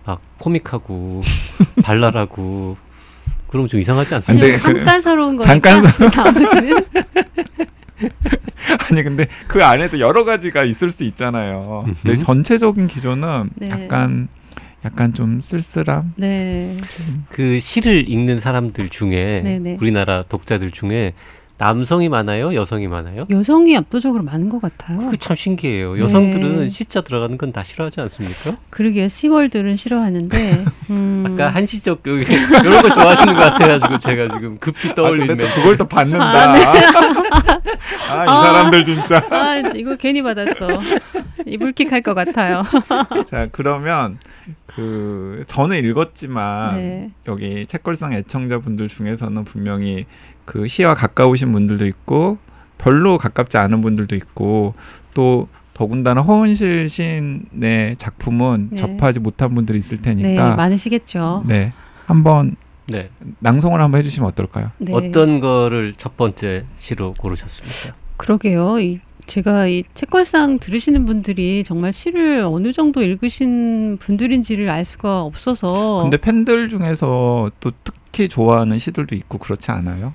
막 0.03 0.19
코믹하고 0.39 1.21
발랄하고 1.83 2.77
그럼 3.49 3.67
좀 3.67 3.81
이상하지 3.81 4.15
않습니까? 4.15 4.47
근데 4.47 4.59
그냥 4.59 4.73
그- 4.73 4.79
잠깐 4.79 5.01
서러운 5.01 5.37
거니까 5.37 5.69
잠깐 5.93 6.33
나머지는 6.33 6.73
아니 8.89 9.03
근데 9.03 9.27
그 9.47 9.63
안에도 9.63 9.99
여러 9.99 10.25
가지가 10.25 10.63
있을 10.63 10.89
수 10.89 11.03
있잖아요. 11.03 11.83
근데 12.01 12.13
음흠. 12.15 12.25
전체적인 12.25 12.87
기조는 12.87 13.51
네. 13.57 13.69
약간 13.69 14.27
약간 14.85 15.13
좀 15.13 15.41
쓸쓸함. 15.41 16.13
네. 16.15 16.77
그 17.29 17.59
시를 17.59 18.09
읽는 18.09 18.39
사람들 18.39 18.89
중에 18.89 19.41
네네. 19.43 19.77
우리나라 19.81 20.23
독자들 20.23 20.71
중에 20.71 21.13
남성이 21.57 22.07
많아요, 22.07 22.55
여성이 22.55 22.87
많아요? 22.87 23.25
여성이 23.29 23.75
압도적으로 23.75 24.23
많은 24.23 24.47
것 24.47 24.61
같아요. 24.61 24.97
그게 24.97 25.17
참 25.17 25.35
신기해요. 25.35 25.95
네. 25.95 26.01
여성들은 26.03 26.69
시자 26.69 27.01
들어가는 27.01 27.37
건 27.37 27.51
다 27.51 27.63
싫어하지 27.63 27.99
않습니까? 27.99 28.55
그러게요. 28.69 29.09
시월들은 29.09 29.75
싫어하는데 29.75 30.63
음, 30.91 31.25
아까 31.27 31.49
한시적 31.49 32.03
여기 32.07 32.21
이런 32.21 32.81
거 32.81 32.89
좋아하시는 32.89 33.33
것 33.33 33.39
같아가지고 33.41 33.97
제가 33.97 34.29
지금 34.37 34.57
급히 34.59 34.87
아, 34.91 35.11
멘트. 35.11 35.35
또 35.35 35.47
그걸 35.55 35.75
또 35.77 35.85
받는다. 35.89 36.23
아, 36.25 36.51
네. 36.53 36.63
아, 38.09 38.23
이 38.23 38.27
아. 38.29 38.43
사람들 38.43 38.85
진짜. 38.85 39.27
아 39.29 39.57
이거 39.75 39.97
괜히 39.97 40.21
받았어. 40.21 40.65
이불킥할 41.45 42.01
것 42.03 42.13
같아요. 42.13 42.63
자, 43.27 43.49
그러면 43.51 44.17
그 44.79 45.43
저는 45.47 45.83
읽었지만 45.83 46.75
네. 46.75 47.11
여기 47.27 47.65
책걸상 47.67 48.13
애청자분들 48.13 48.87
중에서는 48.87 49.43
분명히 49.43 50.05
그 50.45 50.67
시와 50.67 50.93
가까우신 50.93 51.51
분들도 51.51 51.85
있고 51.87 52.37
별로 52.77 53.17
가깝지 53.17 53.57
않은 53.57 53.81
분들도 53.81 54.15
있고 54.15 54.73
또 55.13 55.47
더군다나 55.73 56.21
허은실 56.21 56.89
시인의 56.89 57.97
작품은 57.97 58.69
네. 58.71 58.77
접하지 58.77 59.19
못한 59.19 59.53
분들이 59.53 59.79
있을 59.79 59.97
네, 60.01 60.15
테니까 60.15 60.55
많으시겠죠. 60.55 61.43
네. 61.47 61.73
한번 62.05 62.55
네. 62.87 63.09
낭송을 63.39 63.79
한번 63.79 63.99
해주시면 63.99 64.29
어떨까요? 64.29 64.71
네. 64.77 64.93
어떤 64.93 65.39
거를 65.39 65.93
첫 65.95 66.17
번째 66.17 66.65
시로 66.77 67.13
고르셨습니까? 67.13 67.97
그러게요. 68.17 68.79
이 68.79 68.99
제가 69.29 69.67
이 69.67 69.83
책걸상 69.93 70.57
들으시는 70.59 71.05
분들이 71.05 71.63
정말 71.63 71.93
시를 71.93 72.41
어느 72.41 72.73
정도 72.73 73.03
읽으신 73.03 73.97
분들인지를 73.99 74.69
알 74.69 74.83
수가 74.83 75.21
없어서 75.21 76.01
근데 76.01 76.17
팬들 76.17 76.69
중에서 76.69 77.51
또 77.59 77.71
특히 77.83 78.27
좋아하는 78.27 78.79
시들도 78.79 79.15
있고 79.15 79.37
그렇지 79.37 79.69
않아요? 79.69 80.13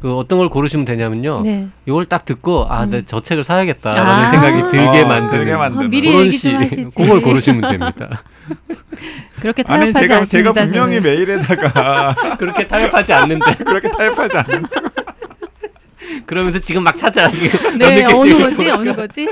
그 0.00 0.16
어떤 0.16 0.38
걸 0.38 0.48
고르시면 0.48 0.86
되냐면요. 0.86 1.42
네. 1.42 1.68
이걸 1.86 2.06
딱 2.06 2.24
듣고 2.24 2.66
아, 2.68 2.84
음. 2.84 2.90
내저 2.90 3.20
책을 3.20 3.44
사야겠다라는 3.44 4.10
아. 4.10 4.30
생각이 4.30 4.76
들게 4.76 5.00
어, 5.02 5.06
만드는 5.06 5.30
들게 5.30 5.54
만드는. 5.54 5.84
아, 5.84 5.88
미리 5.88 6.08
그런 6.10 6.26
얘기 6.26 6.38
좀 6.40 6.50
시, 6.50 6.56
하시지. 6.56 6.96
그걸 6.96 7.20
고르시면 7.20 7.70
됩니다. 7.70 8.22
그렇게 9.40 9.62
아니 9.66 9.92
타협하지 9.92 10.06
제가 10.08 10.20
않습니다. 10.20 10.52
제가 10.52 10.66
분명히 10.66 11.02
저는. 11.02 11.16
메일에다가 11.16 12.14
그렇게 12.40 12.66
타협하지 12.66 13.12
않는데 13.12 13.54
그렇게 13.56 13.90
타입하지 13.90 14.36
않는 14.38 14.62
그러면서 16.26 16.58
지금 16.58 16.82
막 16.84 16.96
찾아 16.96 17.28
지금 17.28 17.48
네, 17.78 18.04
어느 18.04 18.38
거지? 18.38 18.68
어느 18.68 18.94
거지? 18.94 19.28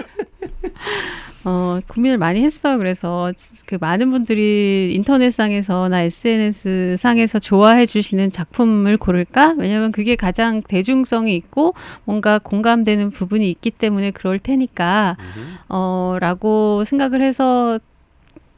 어, 1.44 1.80
고민을 1.88 2.18
많이 2.18 2.42
했어요. 2.42 2.78
그래서 2.78 3.32
그 3.64 3.78
많은 3.80 4.10
분들이 4.10 4.92
인터넷상에서나 4.94 6.02
SNS 6.02 6.96
상에서 6.98 7.38
좋아해 7.38 7.86
주시는 7.86 8.32
작품을 8.32 8.96
고를까? 8.98 9.54
왜냐면 9.56 9.92
그게 9.92 10.16
가장 10.16 10.62
대중성이 10.62 11.36
있고 11.36 11.74
뭔가 12.04 12.38
공감되는 12.38 13.12
부분이 13.12 13.48
있기 13.50 13.70
때문에 13.70 14.10
그럴 14.10 14.38
테니까 14.38 15.16
음. 15.36 15.56
어, 15.68 16.16
라고 16.20 16.84
생각을 16.84 17.22
해서 17.22 17.78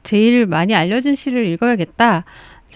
제일 0.02 0.46
많이 0.46 0.74
알려진 0.74 1.14
시를 1.14 1.46
읽어야겠다. 1.46 2.24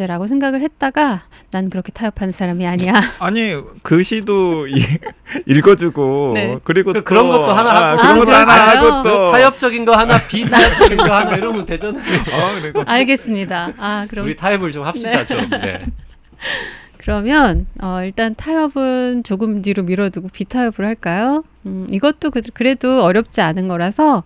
라고 0.00 0.26
생각을 0.26 0.60
했다가 0.60 1.22
난 1.52 1.70
그렇게 1.70 1.92
타협하는 1.92 2.32
사람이 2.32 2.66
아니야. 2.66 2.92
아니 3.20 3.54
그 3.82 4.02
시도 4.02 4.66
이- 4.66 4.84
읽어주고 5.46 6.32
네. 6.34 6.58
그리고 6.64 6.92
그- 6.92 6.98
또, 6.98 7.04
그런 7.04 7.28
것도 7.28 7.52
하나 7.52 7.70
아, 7.70 7.90
하고 7.92 7.96
그런 7.98 8.10
아, 8.16 8.18
것도 8.24 8.32
하나 8.32 8.44
그럴까요? 8.72 8.92
하고 8.92 9.08
또 9.08 9.32
타협적인 9.32 9.84
거 9.84 9.92
하나 9.92 10.26
비타협적인 10.26 10.96
거 10.96 11.04
하나 11.14 11.36
이러면 11.36 11.64
되잖아요. 11.64 12.02
어, 12.32 12.60
그리고 12.60 12.82
알겠습니다. 12.84 13.72
아, 13.78 14.06
그럼 14.10 14.26
우리 14.26 14.34
타협을 14.34 14.72
좀 14.72 14.84
합시다 14.84 15.24
네. 15.24 15.26
좀. 15.26 15.48
네. 15.50 15.86
그러면 16.98 17.66
어, 17.80 18.00
일단 18.02 18.34
타협은 18.34 19.22
조금 19.24 19.62
뒤로 19.62 19.82
밀어두고 19.82 20.28
비타협을 20.28 20.84
할까요? 20.86 21.44
음, 21.66 21.86
이것도 21.90 22.30
그, 22.30 22.40
그래도 22.52 23.04
어렵지 23.04 23.40
않은 23.42 23.68
거라서 23.68 24.24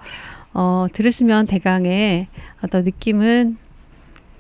어, 0.55 0.87
들으시면 0.93 1.47
대강의 1.47 2.29
어떤 2.63 2.85
느낌은 2.85 3.59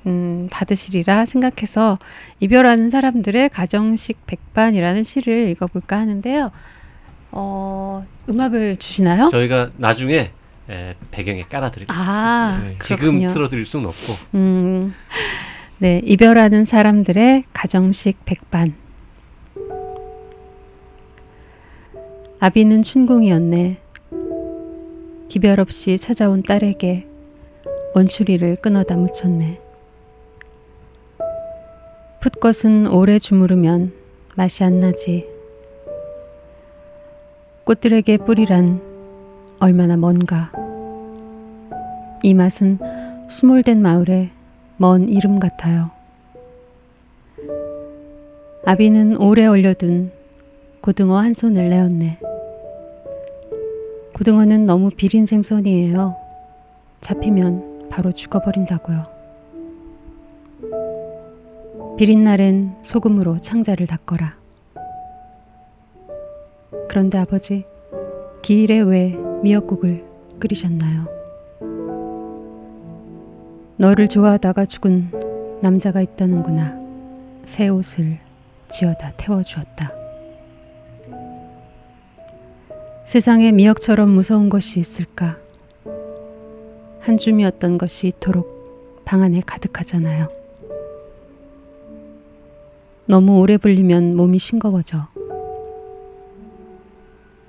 음, 0.08 0.48
받으시리라 0.50 1.26
생각해서 1.26 1.98
이별하는 2.40 2.88
사람들의 2.88 3.50
가정식 3.50 4.26
백반이라는 4.26 5.04
시를 5.04 5.48
읽어볼까 5.50 5.98
하는데요. 5.98 6.50
어, 7.30 8.06
음악을 8.28 8.76
주시나요? 8.78 9.28
저희가 9.28 9.70
나중에 9.76 10.30
에, 10.70 10.94
배경에 11.10 11.42
깔아드리겠습니다. 11.44 11.94
아, 11.94 12.60
네, 12.62 12.76
지금. 12.82 13.18
틀어드릴 13.20 13.66
수는 13.66 13.86
없고 13.86 14.14
음, 14.34 14.94
네, 15.78 16.00
이별하는 16.04 16.64
사람들의 16.64 17.44
가정식 17.52 18.24
백반. 18.24 18.74
아비는 22.40 22.82
춘궁이었네. 22.82 23.78
기별 25.28 25.60
없이 25.60 25.98
찾아온 25.98 26.42
딸에게 26.42 27.06
원추리를 27.94 28.56
끊어다 28.56 28.96
묻혔네. 28.96 29.67
풋것은 32.20 32.88
오래 32.88 33.20
주무르면 33.20 33.92
맛이 34.34 34.64
안 34.64 34.80
나지. 34.80 35.28
꽃들에게 37.62 38.16
뿌리란 38.18 38.80
얼마나 39.60 39.96
먼가. 39.96 40.50
이 42.25 42.34
맛은 42.34 42.80
수몰된 43.28 43.80
마을의 43.80 44.30
먼 44.78 45.08
이름 45.08 45.38
같아요. 45.38 45.92
아비는 48.66 49.18
오래 49.18 49.46
얼려둔 49.46 50.10
고등어 50.80 51.18
한 51.18 51.34
손을 51.34 51.68
내었네. 51.68 52.18
고등어는 54.14 54.64
너무 54.64 54.90
비린 54.90 55.25
생선이에요. 55.25 56.16
잡히면 57.00 57.90
바로 57.90 58.10
죽어버린다고요. 58.10 59.17
비린 61.98 62.22
날엔 62.22 62.76
소금으로 62.82 63.38
창자를 63.38 63.88
닦거라. 63.88 64.36
그런데 66.88 67.18
아버지, 67.18 67.64
기일에 68.40 68.78
왜 68.78 69.16
미역국을 69.42 70.04
끓이셨나요? 70.38 71.08
너를 73.78 74.06
좋아하다가 74.06 74.66
죽은 74.66 75.10
남자가 75.60 76.00
있다는구나. 76.00 76.78
새 77.44 77.66
옷을 77.66 78.18
지어다 78.70 79.14
태워주었다. 79.16 79.92
세상에 83.06 83.50
미역처럼 83.50 84.08
무서운 84.08 84.48
것이 84.48 84.78
있을까? 84.78 85.36
한 87.00 87.16
줌이었던 87.16 87.76
것이 87.76 88.06
이토록 88.06 89.02
방 89.04 89.22
안에 89.22 89.42
가득하잖아요. 89.44 90.38
너무 93.10 93.40
오래 93.40 93.56
불리면 93.56 94.16
몸이 94.16 94.38
싱거워져. 94.38 95.08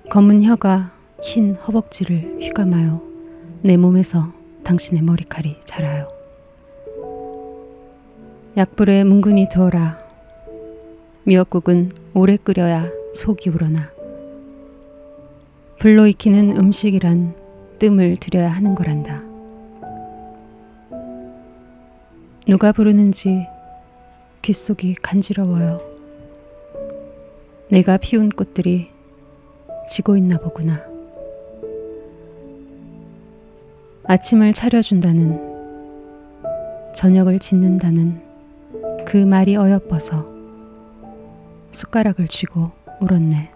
검은 0.10 0.42
혀가 0.46 0.94
흰 1.22 1.56
허벅지를 1.56 2.38
휘감아요. 2.40 3.02
내 3.62 3.76
몸에서 3.76 4.32
당신의 4.64 5.04
머리칼이 5.04 5.58
자라요. 5.66 6.08
약불에 8.56 9.04
뭉근히 9.04 9.50
두어라. 9.50 10.00
미역국은 11.26 11.92
오래 12.14 12.38
끓여야 12.38 12.90
속이 13.16 13.50
우러나. 13.50 13.90
불로 15.78 16.08
익히는 16.08 16.56
음식이란 16.56 17.36
뜸을 17.80 18.16
들여야 18.16 18.50
하는 18.50 18.76
거란다. 18.76 19.24
누가 22.48 22.72
부르는지 22.72 23.46
귓속이 24.42 24.96
간지러워요. 24.96 25.82
내가 27.70 27.98
피운 27.98 28.30
꽃들이 28.30 28.90
지고 29.90 30.18
있나 30.18 30.38
보구나. 30.38 30.82
아침을 34.06 34.54
차려준다는, 34.54 35.40
저녁을 36.96 37.38
짓는다는 37.40 38.22
그 39.06 39.18
말이 39.18 39.56
어여뻐서 39.56 40.28
숟가락을 41.72 42.28
쥐고 42.28 42.72
울었네. 43.02 43.52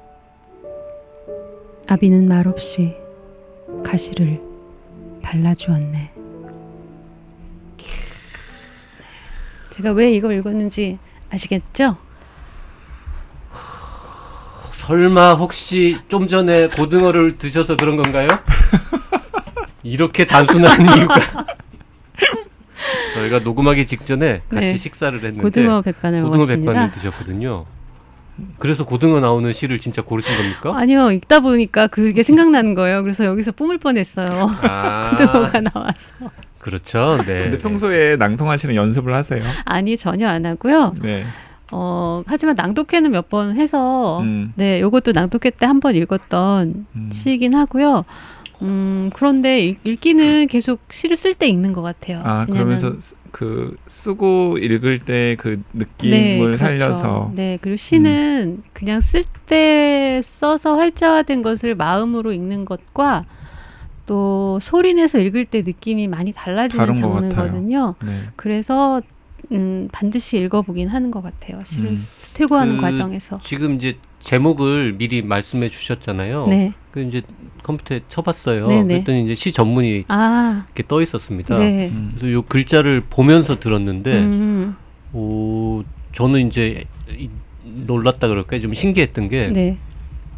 아비는 1.87 2.27
말없이 2.27 2.95
가시를 3.83 4.39
발라주었네. 5.21 6.12
제가 9.73 9.91
왜 9.91 10.11
이걸 10.11 10.37
읽었는지 10.37 10.99
아시겠죠? 11.31 11.97
설마 14.73 15.33
혹시 15.35 15.97
좀 16.09 16.27
전에 16.27 16.67
고등어를 16.67 17.37
드셔서 17.37 17.75
그런 17.75 17.95
건가요? 17.95 18.27
이렇게 19.81 20.27
단순한 20.27 20.81
이유가 20.81 21.15
저희가 23.13 23.39
녹음하기 23.39 23.85
직전에 23.85 24.41
같이 24.49 24.65
네. 24.65 24.77
식사를 24.77 25.17
했는데 25.17 25.41
고등어 25.41 25.81
백반을 25.81 26.21
고등어 26.23 26.37
먹었습니다. 26.37 26.71
백반을 26.71 26.91
드셨거든요. 26.91 27.65
그래서 28.57 28.85
고등어 28.85 29.19
나오는 29.19 29.53
시를 29.53 29.79
진짜 29.79 30.01
고르신 30.01 30.35
겁니까? 30.35 30.75
아니요, 30.75 31.11
읽다 31.11 31.39
보니까 31.39 31.87
그게 31.87 32.23
생각나는 32.23 32.73
거예요. 32.73 33.03
그래서 33.03 33.25
여기서 33.25 33.51
뿜을 33.53 33.77
뻔했어요. 33.77 34.27
아, 34.61 35.15
고등어가 35.17 35.61
나와서. 35.61 35.97
그렇죠. 36.63 37.17
네. 37.25 37.43
근데 37.43 37.57
평소에 37.57 38.15
낭송하시는 38.15 38.73
연습을 38.75 39.13
하세요? 39.13 39.43
아니 39.65 39.97
전혀 39.97 40.27
안 40.27 40.45
하고요. 40.45 40.93
네. 41.01 41.25
어 41.71 42.23
하지만 42.27 42.55
낭독회는 42.55 43.11
몇 43.11 43.29
번 43.29 43.55
해서 43.57 44.21
음, 44.21 44.53
네, 44.55 44.79
요것도 44.81 45.11
낭독회 45.13 45.51
때 45.51 45.65
한 45.65 45.79
번 45.79 45.95
읽었던 45.95 46.85
음. 46.95 47.09
시이긴 47.11 47.55
하고요. 47.55 48.05
음 48.61 49.09
그런데 49.13 49.59
읽, 49.59 49.79
읽기는 49.83 50.47
계속 50.47 50.79
시를 50.89 51.15
쓸 51.15 51.33
때 51.33 51.47
읽는 51.47 51.73
것 51.73 51.81
같아요. 51.81 52.21
아 52.23 52.45
왜냐면- 52.47 52.53
그러면서 52.53 52.99
쓰- 52.99 53.15
그 53.31 53.75
쓰고 53.87 54.59
읽을 54.59 54.99
때그 54.99 55.63
네, 55.71 55.85
느낌을 55.85 56.39
그렇죠. 56.45 56.57
살려서 56.63 57.31
네, 57.33 57.57
그리고 57.61 57.77
시는 57.77 58.61
그냥 58.73 59.01
쓸 59.01 59.23
때 59.47 60.21
써서 60.23 60.75
활자화된 60.77 61.41
것을 61.41 61.73
마음으로 61.73 62.31
읽는 62.31 62.65
것과 62.65 63.25
또 64.05 64.59
소리내서 64.61 65.19
읽을 65.19 65.45
때 65.45 65.61
느낌이 65.61 66.07
많이 66.07 66.33
달라지는. 66.33 66.93
장르거든요. 66.93 67.95
네. 68.03 68.21
그래서 68.35 69.01
음, 69.51 69.89
반드시 69.91 70.37
읽어보긴 70.37 70.87
하는 70.89 71.11
것 71.11 71.21
같아요. 71.21 71.61
시를 71.65 71.91
음. 71.91 72.03
퇴고하는 72.33 72.75
그 72.77 72.81
과정에서. 72.81 73.39
지금 73.43 73.75
이제 73.75 73.97
제목을 74.21 74.93
미리 74.93 75.21
말씀해 75.21 75.69
주셨잖아요. 75.69 76.47
네. 76.47 76.73
그 76.91 77.01
이제 77.01 77.21
컴퓨터에 77.63 78.01
쳐봤어요. 78.07 78.67
네네. 78.67 78.87
그랬더니 78.87 79.25
이제 79.25 79.35
시 79.35 79.51
전문이 79.51 80.05
아, 80.07 80.65
이렇게 80.67 80.83
떠 80.87 81.01
있었습니다. 81.01 81.57
네. 81.59 81.89
음. 81.89 82.13
그래서 82.17 82.33
요 82.33 82.41
글자를 82.43 83.03
보면서 83.09 83.59
들었는데, 83.59 84.19
음, 84.19 84.75
오, 85.13 85.83
저는 86.13 86.47
이제 86.47 86.85
이- 87.09 87.29
놀랐다 87.65 88.27
그럴까요? 88.27 88.61
좀 88.61 88.73
신기했던 88.73 89.29
게 89.29 89.47
네. 89.47 89.77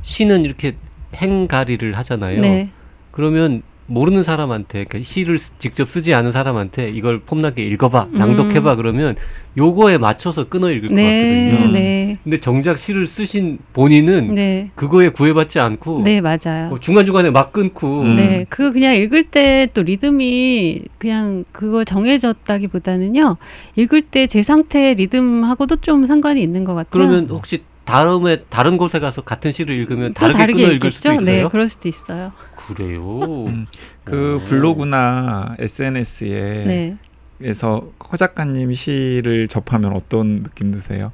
시는 0.04 0.45
이렇게 0.45 0.75
행가리를 1.15 1.95
하잖아요. 1.97 2.41
네. 2.41 2.69
그러면 3.15 3.62
모르는 3.88 4.23
사람한테 4.23 4.86
그러니까 4.86 5.04
시를 5.08 5.38
쓰- 5.38 5.51
직접 5.60 5.88
쓰지 5.89 6.13
않은 6.15 6.32
사람한테 6.32 6.89
이걸 6.89 7.19
폼나게 7.19 7.63
읽어봐, 7.63 8.08
음. 8.13 8.17
낭독해봐 8.17 8.75
그러면 8.78 9.15
요거에 9.58 9.99
맞춰서 9.99 10.49
끊어 10.49 10.71
읽을 10.71 10.89
것 10.89 10.95
네. 10.95 11.51
같거든요. 11.51 11.71
네. 11.71 12.17
근데 12.23 12.39
정작 12.39 12.80
시를 12.80 13.06
쓰신 13.06 13.60
본인은 13.73 14.34
네. 14.34 14.71
그거에 14.73 15.10
구애받지 15.10 15.60
않고 15.60 16.01
네, 16.04 16.19
맞아요. 16.19 16.71
어, 16.73 16.80
중간 16.80 17.06
중간에 17.06 17.30
막 17.30 17.54
끊고 17.54 18.01
음. 18.01 18.15
네, 18.15 18.45
그거 18.49 18.71
그냥 18.71 18.95
읽을 18.95 19.25
때 19.25 19.67
또 19.75 19.84
리듬이 19.84 20.82
그냥 20.97 21.45
그거 21.51 21.84
정해졌다기보다는요. 21.84 23.38
읽을 23.75 24.01
때 24.01 24.25
제 24.28 24.41
상태 24.43 24.93
리듬하고도 24.95 25.78
좀 25.78 26.06
상관이 26.08 26.41
있는 26.41 26.63
것 26.63 26.73
같아요. 26.73 26.89
그러면 26.91 27.28
혹시 27.30 27.62
다음에 27.85 28.43
다른 28.49 28.77
곳에 28.77 28.99
가서 28.99 29.21
같은 29.21 29.51
시를 29.51 29.75
읽으면 29.75 30.13
또 30.13 30.19
다르게 30.19 30.37
다르게 30.37 30.63
끊어 30.63 30.73
읽을 30.73 30.91
수도 30.91 31.09
읽겠죠? 31.09 31.21
있어요? 31.21 31.43
네, 31.43 31.49
그럴 31.49 31.69
수도 31.69 31.87
있어요. 31.87 32.31
그래요. 32.67 33.45
음. 33.45 33.67
그 34.03 34.41
오. 34.43 34.47
블로그나 34.47 35.55
SNS에 35.59 36.63
네. 36.65 36.97
에서 37.41 37.89
허 38.11 38.17
작가님 38.17 38.73
시를 38.73 39.47
접하면 39.49 39.93
어떤 39.93 40.43
느낌 40.43 40.71
드세요? 40.71 41.11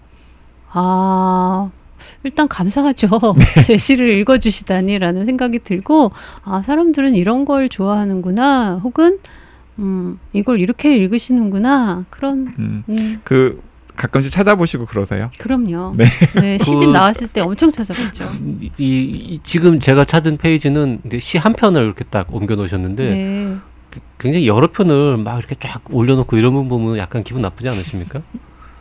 아, 0.70 1.72
일단 2.24 2.48
감사하죠. 2.48 3.08
네. 3.38 3.62
제 3.64 3.78
시를 3.78 4.10
읽어주시다니라는 4.20 5.26
생각이 5.26 5.60
들고, 5.60 6.12
아, 6.44 6.62
사람들은 6.62 7.16
이런 7.16 7.46
걸 7.46 7.70
좋아하는구나. 7.70 8.80
혹은, 8.84 9.20
음, 9.80 10.20
이걸 10.34 10.60
이렇게 10.60 10.96
읽으시는구나. 10.96 12.06
그런, 12.10 12.54
음. 12.60 12.84
음, 12.88 13.22
그 13.24 13.62
가끔씩 14.02 14.32
찾아보시고 14.32 14.88
그러세요? 14.88 15.30
그럼요. 15.38 15.94
네. 15.96 16.06
네, 16.36 16.58
시집 16.64 16.80
그- 16.88 16.92
나왔을 16.92 17.28
때 17.28 17.42
엄청 17.42 17.72
찾아봤죠. 17.72 18.30
이, 18.60 18.72
이- 18.80 19.40
지금 19.44 19.80
제가 19.80 20.06
찾은 20.06 20.38
페이지는 20.38 21.00
시 21.20 21.38
한 21.38 21.54
편을 21.54 21.84
이렇게 21.84 22.04
딱 22.06 22.34
옮겨 22.34 22.56
놓으셨는데 22.56 23.10
네. 23.10 23.56
굉장히 24.20 24.48
여러 24.48 24.68
편을 24.72 25.18
막 25.18 25.38
이렇게 25.38 25.56
쫙 25.60 25.82
올려놓고 25.92 26.36
이런 26.38 26.54
분 26.54 26.68
보면 26.70 26.98
약간 26.98 27.24
기분 27.24 27.42
나쁘지 27.44 27.70
않으십니까? 27.70 28.22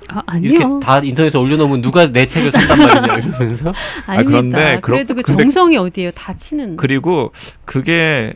아, 0.08 0.38
이렇게 0.38 0.64
아니요. 0.64 0.80
다 0.82 0.98
인터넷에 0.98 1.36
올려놓으면 1.38 1.82
누가 1.82 2.10
내 2.10 2.26
책을 2.26 2.50
산단 2.50 2.78
말이냐 2.78 3.14
이러면서 3.18 3.72
아닙니다. 4.06 4.30
그런데 4.30 4.80
그렇- 4.80 4.96
그래도 4.96 5.14
그 5.14 5.22
근데- 5.22 5.42
정성이 5.44 5.76
어디예요? 5.76 6.10
다 6.12 6.34
치는. 6.36 6.76
그리고 6.76 7.32
그게 7.64 8.32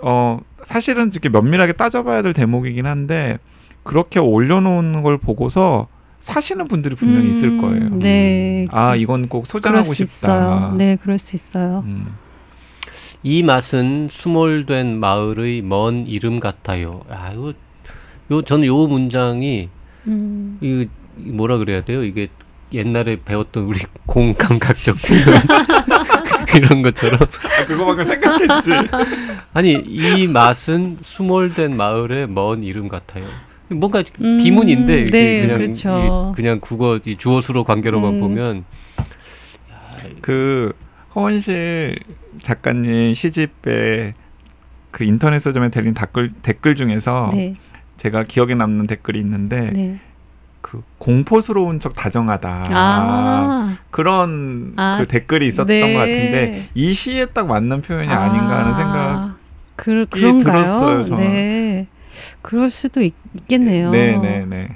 어 0.00 0.38
사실은 0.64 1.10
이렇게 1.12 1.28
면밀하게 1.28 1.72
따져봐야 1.74 2.22
될 2.22 2.32
대목이긴 2.32 2.86
한데 2.86 3.38
그렇게 3.82 4.20
올려놓은 4.20 5.02
걸 5.02 5.18
보고서 5.18 5.88
사시는 6.22 6.68
분들이 6.68 6.94
분명히 6.94 7.30
있을 7.30 7.48
음, 7.48 7.60
거예요. 7.60 7.88
네. 7.96 8.66
아 8.70 8.94
이건 8.94 9.28
꼭 9.28 9.46
소장하고 9.46 9.84
수 9.92 9.94
싶다. 10.06 10.06
있어요. 10.06 10.74
네, 10.76 10.96
그럴 11.02 11.18
수 11.18 11.34
있어요. 11.34 11.82
음. 11.84 12.06
이 13.24 13.42
맛은 13.42 14.08
수몰된 14.10 14.98
마을의 14.98 15.62
먼 15.62 16.06
이름 16.06 16.38
같아요. 16.40 17.02
아, 17.08 17.30
이거, 17.32 17.52
요, 18.32 18.42
저는 18.42 18.66
요 18.66 18.86
문장이, 18.86 19.68
음. 20.06 20.58
이 20.60 20.86
뭐라 21.16 21.58
그래야 21.58 21.84
돼요? 21.84 22.02
이게 22.04 22.28
옛날에 22.72 23.18
배웠던 23.24 23.64
우리 23.64 23.80
공감각적. 24.06 24.96
이런 26.56 26.82
것처럼. 26.82 27.18
아 27.60 27.64
그거밖에 27.66 28.04
생각했지. 28.04 28.70
아니, 29.54 29.72
이 29.72 30.26
맛은 30.26 30.98
수몰된 31.02 31.76
마을의 31.76 32.28
먼 32.28 32.62
이름 32.62 32.88
같아요. 32.88 33.26
뭔가 33.72 34.02
음, 34.20 34.38
비문인데, 34.38 35.00
이게 35.02 35.10
네, 35.10 35.40
그냥, 35.42 35.56
그렇죠. 35.58 36.32
이- 36.32 36.36
그냥 36.36 36.58
국어, 36.60 36.98
이 37.04 37.16
주어수로 37.16 37.64
관계로만 37.64 38.14
음. 38.14 38.20
보면, 38.20 38.64
그 40.20 40.72
허원실 41.14 41.98
작가님 42.42 43.14
시집에 43.14 44.14
그 44.90 45.04
인터넷 45.04 45.38
서점에 45.38 45.70
달린 45.70 45.94
댓글 45.94 46.32
댓글 46.42 46.74
중에서 46.74 47.30
네. 47.34 47.54
제가 47.98 48.24
기억에 48.24 48.54
남는 48.54 48.86
댓글이 48.86 49.18
있는데 49.20 49.70
네. 49.72 50.00
그 50.60 50.82
공포스러운 50.98 51.80
척 51.80 51.94
다정하다 51.94 52.64
아. 52.70 53.78
그런 53.90 54.72
아, 54.76 54.98
그 55.00 55.06
댓글이 55.08 55.46
있었던 55.48 55.66
네. 55.66 55.92
것 55.92 55.98
같은데 55.98 56.68
이 56.74 56.92
시에 56.94 57.26
딱 57.26 57.46
맞는 57.46 57.82
표현이 57.82 58.08
아, 58.08 58.32
닌가 58.32 58.58
하는 58.60 58.74
생각. 58.76 59.36
그, 59.74 60.06
그런가요? 60.10 60.62
들었어요, 60.64 61.04
저는. 61.04 61.24
네. 61.24 61.71
그럴 62.42 62.70
수도 62.70 63.00
있, 63.02 63.16
겠네요 63.48 63.90
네 63.92 64.18
네 64.18 64.46
네. 64.46 64.68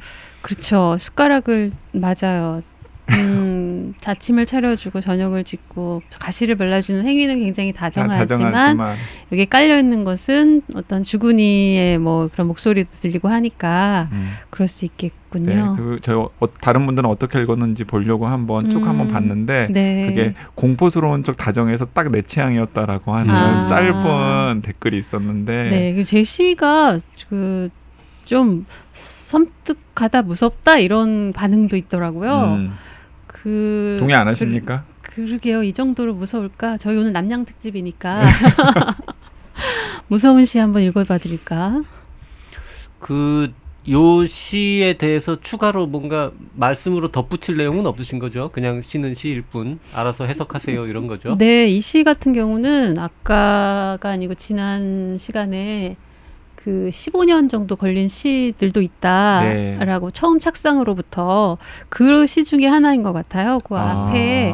그렇죠. 0.43 0.97
숟가락을 0.99 1.73
맞아요. 1.93 2.63
음, 3.11 3.95
자침을 4.01 4.47
차려주고 4.47 5.01
저녁을 5.01 5.45
짓고 5.45 6.03
가시를 6.19 6.57
발라주는 6.57 7.07
행위는 7.07 7.39
굉장히 7.41 7.73
다 7.73 7.89
다정하지만 7.89 8.27
다정하지만 8.27 8.97
여기 9.33 9.47
깔려 9.47 9.79
있는 9.79 10.03
것은 10.05 10.63
어떤 10.75 11.05
주군이의 11.05 11.99
뭐 11.99 12.29
그런 12.33 12.49
목소리도 12.49 12.91
들리고 13.01 13.29
하니까 13.29 14.09
음, 14.13 14.33
그럴 14.51 14.67
수 14.69 14.81
네, 14.81 14.87
있겠군요. 14.87 15.77
그저 15.77 16.31
어, 16.41 16.51
다른 16.61 16.85
분들은 16.87 17.09
어떻게 17.09 17.41
읽었는지 17.41 17.85
보려고 17.85 18.27
한번 18.27 18.71
쭉 18.71 18.79
음, 18.83 18.89
한번 18.89 19.09
봤는데 19.09 19.69
네. 19.71 20.07
그게 20.09 20.35
공포스러운 20.55 21.23
척 21.25 21.37
다정해서 21.37 21.87
딱 21.87 22.07
내 22.07 22.23
취향이었다라고 22.23 23.15
하는 23.15 23.35
아. 23.35 23.67
짧은 23.67 24.63
댓글이 24.63 24.97
있었는데 24.99 25.71
네, 25.71 25.95
그 25.95 26.05
제시가 26.05 27.01
그좀 27.29 28.67
섬뜩하다, 28.93 30.23
무섭다 30.23 30.79
이런 30.79 31.33
반응도 31.33 31.77
있더라고요. 31.77 32.55
음, 32.57 32.73
그 33.47 33.97
동의 34.01 34.17
안 34.17 34.27
하십니까? 34.27 34.83
그, 35.03 35.25
그러게요. 35.25 35.63
이 35.63 35.73
정도로 35.73 36.15
무서울까? 36.15 36.79
저희 36.79 36.97
오늘 36.97 37.13
남양 37.13 37.45
특집이니까 37.45 38.23
무서운 40.09 40.45
시 40.45 40.59
한번 40.59 40.83
읽어봐 40.83 41.19
드릴까? 41.19 41.83
그, 42.99 43.53
요 43.89 44.27
시에 44.27 44.95
대해서 44.99 45.41
추가로 45.41 45.87
뭔가 45.87 46.33
말씀으로 46.55 47.13
덧붙일 47.13 47.57
내용은 47.57 47.87
없으신 47.87 48.19
거죠? 48.19 48.51
그냥 48.53 48.83
시는 48.83 49.15
시일 49.15 49.43
뿐, 49.43 49.79
알아서 49.95 50.25
해석하세요, 50.27 50.87
이런 50.89 51.07
거죠? 51.07 51.37
네, 51.39 51.69
이 51.69 51.81
시 51.81 52.03
같은 52.03 52.33
경우는 52.33 52.99
아까가 52.99 54.11
아니고 54.11 54.35
지난 54.35 55.17
시간에 55.19 55.97
그 56.67 56.91
15년 56.93 57.49
정도 57.49 57.77
걸린 57.77 58.09
시들도 58.09 58.81
네. 58.81 58.87
있다라고 59.79 60.11
처음 60.11 60.41
착상으로부터 60.41 61.59
그 61.89 62.27
시 62.27 62.43
중에 62.43 62.67
하나인 62.67 63.05
것 63.05 63.13
같아요. 63.13 63.61
그 63.65 63.77
아, 63.77 64.09
앞에 64.09 64.53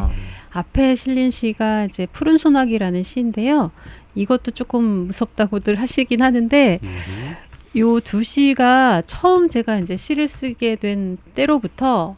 앞에 0.51 0.95
실린 0.95 1.31
시가 1.31 1.87
이제 1.87 2.05
푸른 2.13 2.37
소나기라는 2.37 3.03
시인데요. 3.03 3.71
이것도 4.15 4.51
조금 4.51 4.85
무섭다고들 5.07 5.77
하시긴 5.81 6.21
하는데. 6.21 6.81
요 7.79 7.99
두 8.01 8.23
시가 8.23 9.01
처음 9.07 9.49
제가 9.49 9.79
이제 9.79 9.97
시를 9.97 10.29
쓰게 10.29 10.77
된 10.77 11.17
때로부터 11.35 12.17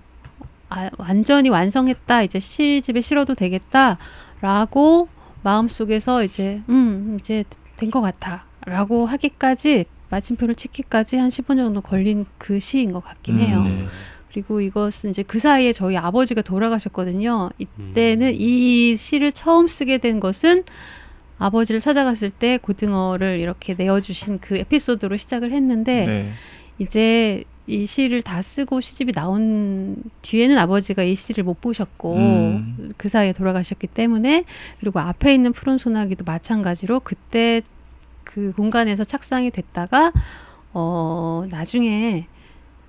아, 0.69 0.91
완전히 0.99 1.49
완성했다 1.51 2.23
이제 2.25 2.41
시집에 2.41 3.01
실어도 3.01 3.37
되겠다라고 3.37 5.07
마음속에서 5.45 6.25
이제 6.25 6.61
음 6.69 7.17
이제 7.21 7.45
된 7.77 7.93
것 7.93 8.01
같아 8.01 8.45
라고 8.67 9.07
하기까지 9.07 9.87
마침표를 10.11 10.55
찍기까지 10.55 11.17
한 11.17 11.29
10분 11.29 11.57
정도 11.57 11.81
걸린 11.81 12.27
그 12.39 12.61
시인 12.61 12.93
것 12.93 13.03
같긴 13.05 13.37
음, 13.37 13.41
해요. 13.41 13.63
네. 13.63 13.87
그리고 14.33 14.61
이것은 14.61 15.11
이제 15.11 15.23
그 15.23 15.39
사이에 15.39 15.73
저희 15.73 15.97
아버지가 15.97 16.43
돌아가셨거든요. 16.43 17.51
이때는 17.59 18.29
음. 18.29 18.35
이 18.35 18.97
시를 18.97 19.33
처음 19.33 19.69
쓰게 19.69 19.99
된 19.99 20.19
것은 20.19 20.65
아버지를 21.39 21.81
찾아갔을 21.81 22.31
때 22.31 22.59
고등어를 22.59 23.39
이렇게 23.41 23.75
내어주신 23.75 24.39
그 24.41 24.57
에피소드로 24.57 25.17
시작을 25.17 25.53
했는데 25.53 26.07
네. 26.07 26.33
이제 26.79 27.45
이 27.67 27.87
시를 27.87 28.23
다 28.23 28.43
쓰고 28.43 28.81
시집이 28.81 29.13
나온 29.13 29.97
뒤에는 30.23 30.59
아버지가 30.59 31.03
이 31.03 31.15
시를 31.15 31.45
못 31.45 31.61
보셨고 31.61 32.17
음. 32.17 32.93
그 32.97 33.09
사이에 33.09 33.33
돌아가셨기 33.33 33.87
때문에 33.87 34.45
그리고 34.81 35.01
앞에 35.01 35.33
있는 35.33 35.53
푸른 35.53 35.79
소나기도 35.79 36.25
마찬가지로 36.25 37.01
그때 37.01 37.63
그 38.35 38.53
공간에서 38.53 39.05
착상이 39.05 39.53
됐다가 39.53 40.13
어 40.73 41.45
나중에 41.49 42.27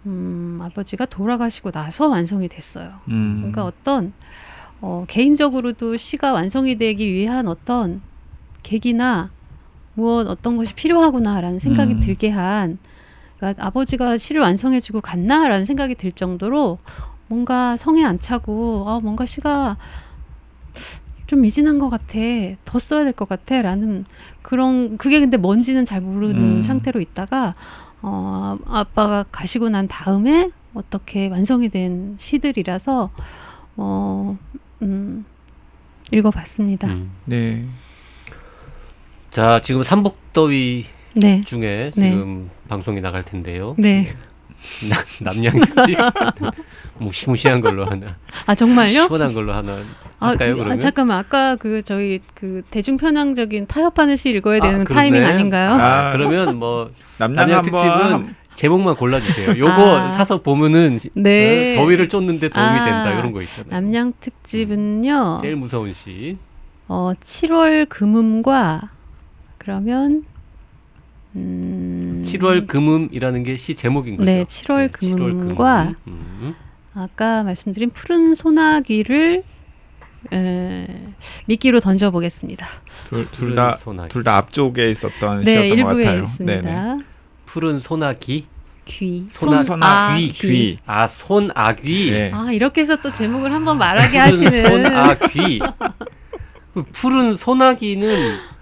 음 0.08 0.60
아버지가 0.60 1.06
돌아가시고 1.06 1.70
나서 1.70 2.08
완성이 2.08 2.48
됐어요. 2.48 3.02
음. 3.10 3.38
그러니까 3.38 3.64
어떤 3.64 4.14
어, 4.82 5.06
개인적으로도 5.08 5.98
시가 5.98 6.34
완성이 6.34 6.78
되기 6.80 7.14
위한 7.14 7.48
어떤 7.48 8.02
계기나 8.64 9.30
무엇 9.94 10.28
어떤 10.28 10.58
것이 10.58 10.74
필요하구나라는 10.74 11.60
생각이 11.60 11.94
음. 11.94 12.00
들게 12.00 12.30
한 12.30 12.80
그러니까 13.38 13.68
아버지가 13.68 14.18
시를 14.18 14.42
완성해주고 14.42 15.02
갔나라는 15.02 15.66
생각이 15.66 15.94
들 15.94 16.12
정도로 16.12 16.80
뭔가 17.28 17.78
성에 17.78 18.04
안 18.04 18.20
차고 18.20 18.86
아 18.88 19.00
뭔가 19.00 19.28
시가 19.28 19.78
좀 21.28 21.42
미진한 21.42 21.80
것 21.80 21.90
같아 21.90 22.14
더 22.66 22.80
써야 22.80 23.04
될 23.04 23.14
것 23.14 23.28
같아 23.28 23.62
라는 23.62 24.06
그런 24.42 24.98
그게 24.98 25.20
근데 25.20 25.38
뭔지는 25.38 25.86
잘 25.86 26.02
모르는 26.02 26.58
음. 26.58 26.64
상태로 26.64 27.00
있다가 27.02 27.56
어 28.02 28.58
아빠가 28.68 29.26
가시고 29.32 29.70
난 29.70 29.88
다음에 29.88 30.52
어떻게 30.74 31.28
완성이 31.28 31.70
된 31.70 32.16
시들이라서 32.20 33.10
어 33.78 34.38
음, 34.82 35.26
읽어봤습니다. 36.12 36.88
음. 36.88 37.12
네. 37.26 37.66
자, 39.32 39.60
지금 39.64 39.84
삼복더위 39.84 40.86
네, 41.16 41.42
중에 41.46 41.92
네. 41.96 42.12
지금 42.12 42.50
방송이 42.68 43.02
나갈 43.02 43.24
텐데요. 43.26 43.76
네. 43.78 44.14
나- 44.90 45.04
남양특집 45.34 45.98
무시무시한 47.00 47.62
걸로 47.62 47.86
하나, 47.86 48.16
아 48.46 48.56
정말요? 48.56 49.08
시원한 49.08 49.34
걸로 49.34 49.54
하나 49.54 49.84
아, 50.20 50.28
할까요? 50.30 50.56
그- 50.56 50.62
아, 50.62 50.64
그러면 50.64 50.80
잠깐만 50.80 51.18
아까 51.18 51.56
그 51.58 51.82
저희 51.84 52.22
그 52.34 52.62
대중 52.70 52.98
편향적인 52.98 53.68
타협하는 53.68 54.16
시 54.16 54.30
읽어야 54.30 54.62
되는 54.62 54.82
아. 54.82 54.84
타이밍 54.86 55.26
아닌가요? 55.26 55.72
아, 55.72 56.10
아. 56.10 56.12
그러면 56.14 56.56
뭐 56.58 56.92
남양 57.20 57.62
특집은 57.64 57.88
한- 58.14 58.36
제목만 58.56 58.96
골라주세요. 58.96 59.58
요거 59.58 59.98
아. 59.98 60.12
사서 60.12 60.42
보면은 60.42 60.98
네. 61.14 61.76
어, 61.78 61.82
더위를 61.84 62.08
쫓는데 62.08 62.48
도움이 62.48 62.68
아, 62.80 62.86
된다 62.86 63.20
이런 63.20 63.34
거 63.34 63.42
있잖아요. 63.42 63.70
남양 63.70 64.14
특집은요. 64.22 65.40
제일 65.42 65.58
무서운 65.58 65.94
시. 65.94 66.38
어 66.88 67.12
7월 67.20 67.90
금음과 67.90 68.90
그러면 69.58 70.24
음 71.36 72.22
7월 72.26 72.66
금음이라는 72.68 73.44
게 73.44 73.56
시 73.58 73.76
제목인 73.76 74.18
거죠. 74.18 74.32
네, 74.32 74.46
7월 74.46 74.92
금음과 74.92 75.94
음. 76.08 76.56
아까 76.94 77.44
말씀드린 77.44 77.90
푸른 77.92 78.36
소나기를 78.36 79.44
에, 80.34 80.88
미끼로 81.46 81.80
던져보겠습니다. 81.82 82.68
둘 83.08 83.26
푸른 83.28 83.56
다 83.56 83.76
소나기. 83.76 84.10
둘다 84.10 84.36
앞쪽에 84.38 84.90
있었던 84.92 85.44
네, 85.44 85.68
시였던 85.70 85.84
것 85.84 85.98
같아요. 85.98 86.24
있습니다. 86.24 86.62
네네. 86.62 86.98
푸른 87.46 87.80
소나기. 87.80 88.48
귀. 88.86 89.28
손아- 89.34 89.64
손아귀, 89.64 90.30
귀. 90.30 90.78
아 90.86 91.08
손아귀. 91.08 92.12
네. 92.12 92.32
아, 92.34 92.52
이렇게 92.52 92.82
해서 92.82 92.96
또 92.98 93.10
제목을 93.12 93.52
한번 93.54 93.78
말하게 93.78 94.18
하시는. 94.18 94.66
손아귀. 94.68 95.60
그 96.74 96.84
푸른 96.94 97.36
소나기는 97.36 98.36
어, 98.36 98.55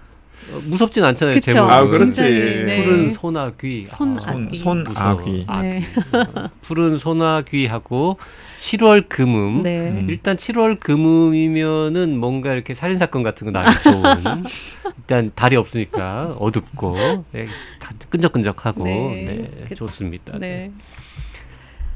무섭진 0.66 1.04
않잖아요. 1.04 1.34
그쵸. 1.36 1.52
제목은. 1.52 1.72
아, 1.72 1.84
그렇지. 1.84 2.22
굉장히, 2.22 2.64
네. 2.64 2.84
푸른 2.84 3.10
소나귀. 3.14 3.86
손- 3.88 4.18
아, 4.18 4.30
아귀. 4.32 4.56
손. 4.58 4.84
손아귀. 4.84 5.44
아귀. 5.48 5.62
네. 5.62 5.82
푸른 6.62 6.96
소나귀하고 6.96 8.18
7월 8.58 9.08
금음. 9.08 9.62
네. 9.62 9.78
음. 9.90 10.06
일단 10.08 10.36
7월 10.36 10.78
금음이면은 10.78 12.16
뭔가 12.18 12.52
이렇게 12.52 12.74
살인 12.74 12.98
사건 12.98 13.22
같은 13.22 13.46
거 13.46 13.50
나기 13.50 13.82
좋은. 13.82 14.44
일단 14.98 15.32
달이 15.34 15.56
없으니까 15.56 16.36
어둡고 16.38 17.24
네, 17.32 17.46
다 17.80 17.92
끈적끈적하고 18.10 18.84
네. 18.84 19.24
네, 19.26 19.50
그- 19.68 19.74
좋습니다. 19.74 20.38
네. 20.38 20.70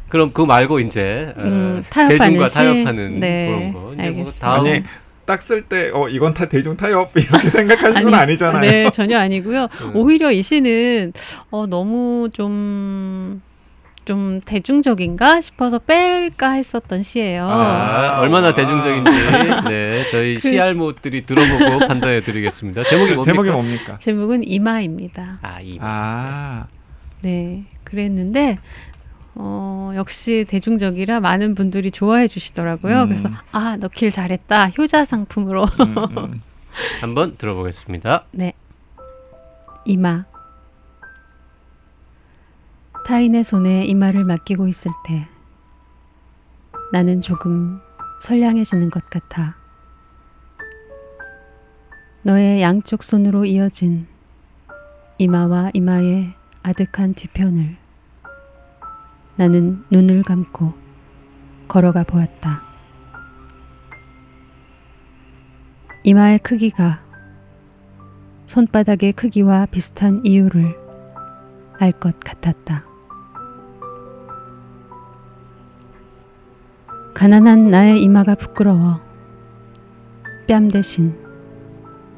그럼 0.09 0.29
그거 0.33 0.47
말고 0.47 0.81
이제 0.81 1.35
어, 1.37 1.43
음, 1.43 1.85
타협하는 1.91 2.19
대중과 2.19 2.49
시? 2.49 2.55
타협하는 2.55 3.21
네, 3.21 3.47
그런 3.47 3.73
거. 3.73 3.93
이제 3.93 4.03
뭐 4.03 4.05
알겠습니다. 4.21 4.47
다음 4.47 4.67
아니 4.67 4.83
딱 5.29 5.41
쓸 5.43 5.63
때 5.69 5.91
어 5.93 6.09
이건 6.09 6.33
다 6.33 6.47
대중 6.49 6.75
타협 6.77 7.11
이렇게 7.15 7.51
생각하시는 7.51 8.03
건 8.05 8.15
아니, 8.15 8.23
아니잖아요. 8.23 8.61
네, 8.63 8.91
전혀 8.91 9.19
아니고요. 9.19 9.69
음. 9.83 9.93
오히려 9.97 10.33
이 10.33 10.43
시는 10.43 11.13
어, 11.51 11.67
너무 11.67 12.31
좀, 12.33 13.43
좀 14.07 14.41
대중적인가 14.47 15.43
싶어서 15.43 15.79
뺄까 15.81 16.53
했었던 16.53 17.03
시예요. 17.03 17.45
아, 17.47 18.17
아, 18.17 18.21
얼마나 18.21 18.49
아. 18.49 18.55
대중적인지 18.55 19.11
네 19.69 20.05
저희 20.11 20.35
그- 20.37 20.49
시알못들이 20.49 21.27
들어보고 21.27 21.81
판단해드리겠습니다. 21.89 22.85
제목이 22.85 23.13
뭡니까? 23.13 23.31
제목이 23.31 23.51
뭡니까? 23.51 23.99
제목은 24.01 24.45
이마입니다. 24.49 25.41
아, 25.43 25.61
이아 25.61 26.67
네, 27.21 27.65
그랬는데 27.85 28.59
어, 29.41 29.93
역시 29.95 30.45
대중적이라 30.49 31.21
많은 31.21 31.55
분들이 31.55 31.93
좋아해 31.93 32.27
주시더라고요. 32.27 33.03
음. 33.03 33.09
그래서 33.09 33.29
아 33.53 33.77
넣길 33.77 34.11
잘했다 34.11 34.71
효자 34.71 35.05
상품으로 35.05 35.65
음, 35.65 35.99
음. 36.17 36.43
한번 37.01 37.37
들어보겠습니다. 37.39 38.25
이마 39.85 40.25
타인의 43.07 43.45
손에 43.45 43.85
이마를 43.87 44.25
맡기고 44.25 44.67
있을 44.67 44.91
때 45.07 45.27
나는 46.93 47.21
조금 47.21 47.81
선량해지는 48.23 48.91
것 48.91 49.09
같아. 49.09 49.57
너의 52.23 52.61
양쪽 52.61 53.05
손으로 53.05 53.45
이어진 53.45 54.09
이마와 55.19 55.71
이마의 55.75 56.35
아득한 56.63 57.15
뒤편을 57.15 57.77
나는 59.39 59.85
눈을 59.89 60.25
감고 60.25 60.75
걸어가 61.69 62.03
보았다. 62.03 62.61
이마의 66.03 66.41
크기가 66.41 67.01
손바닥의 68.47 69.13
크기와 69.13 69.67
비슷한 69.67 70.23
이유를 70.25 70.77
알 71.79 71.93
것 71.93 72.19
같았다. 72.19 72.85
가난한 77.15 77.71
나의 77.71 78.03
이마가 78.03 78.35
부끄러워 78.35 78.99
뺨 80.49 80.67
대신 80.67 81.17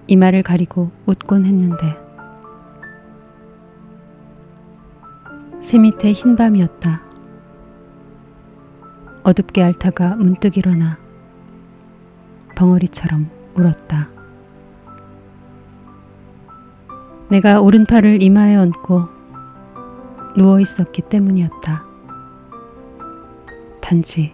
이마를 0.06 0.42
가리고 0.42 0.90
웃곤 1.04 1.44
했는데 1.44 1.98
새 5.60 5.78
밑에 5.78 6.12
흰 6.12 6.34
밤이었다. 6.34 7.09
어둡게 9.30 9.62
앓다가 9.62 10.16
문득 10.16 10.56
일어나 10.56 10.98
벙어리처럼 12.56 13.30
울었다. 13.54 14.08
내가 17.28 17.60
오른팔을 17.60 18.22
이마에 18.22 18.56
얹고 18.56 19.08
누워 20.36 20.58
있었기 20.58 21.02
때문이었다. 21.02 21.84
단지 23.80 24.32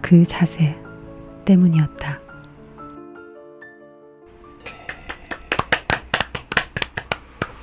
그 0.00 0.24
자세 0.24 0.76
때문이었다. 1.44 2.18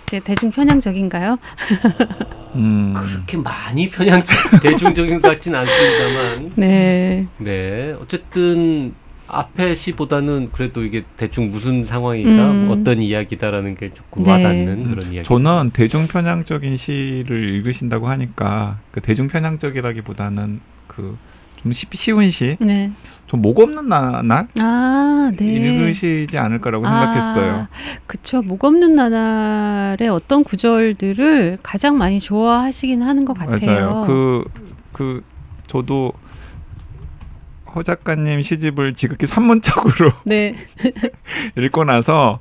네, 0.09 0.19
대중 0.21 0.51
편향적인가요? 0.51 1.37
음. 2.55 2.93
그렇게 2.95 3.37
많이 3.37 3.89
편향적 3.89 4.61
대중적인 4.61 5.21
것 5.21 5.29
같진 5.29 5.55
않습니다만 5.55 6.51
네. 6.55 7.27
네 7.37 7.95
어쨌든 8.01 8.93
앞에 9.27 9.75
시보다는 9.75 10.49
그래도 10.51 10.83
이게 10.83 11.03
대충 11.15 11.51
무슨 11.51 11.85
상황이다 11.85 12.51
음. 12.51 12.71
어떤 12.71 13.01
이야기다라는 13.01 13.75
게 13.75 13.93
조금 13.93 14.23
네. 14.23 14.31
와닿는 14.31 14.89
그런 14.89 15.13
이야기. 15.13 15.27
저는 15.27 15.69
대중 15.71 16.07
편향적인 16.07 16.77
시를 16.77 17.55
읽으신다고 17.55 18.07
하니까 18.07 18.79
그 18.91 19.01
대중 19.01 19.27
편향적이라기보다는 19.27 20.59
그 20.87 21.17
좀 21.61 21.73
쉬운 21.73 22.29
시, 22.29 22.57
네. 22.59 22.91
좀목 23.27 23.59
없는 23.59 23.87
나, 23.89 24.21
날 24.23 24.47
아, 24.59 25.31
네. 25.37 25.45
읽으시지 25.45 26.37
않을까라고 26.37 26.85
생각했어요. 26.85 27.53
아, 27.53 27.67
그쵸. 28.07 28.41
목 28.41 28.63
없는 28.63 28.95
나날의 28.95 30.09
어떤 30.09 30.43
구절들을 30.43 31.59
가장 31.61 31.97
많이 31.97 32.19
좋아하시긴 32.19 33.03
하는 33.03 33.25
것 33.25 33.37
같아요. 33.37 33.57
맞아요. 33.59 34.05
그, 34.07 34.45
그, 34.93 35.23
저도 35.67 36.13
허 37.75 37.83
작가님 37.83 38.41
시집을 38.41 38.95
지극히 38.95 39.27
산문적으로 39.27 40.11
네. 40.23 40.55
읽고 41.55 41.83
나서 41.83 42.39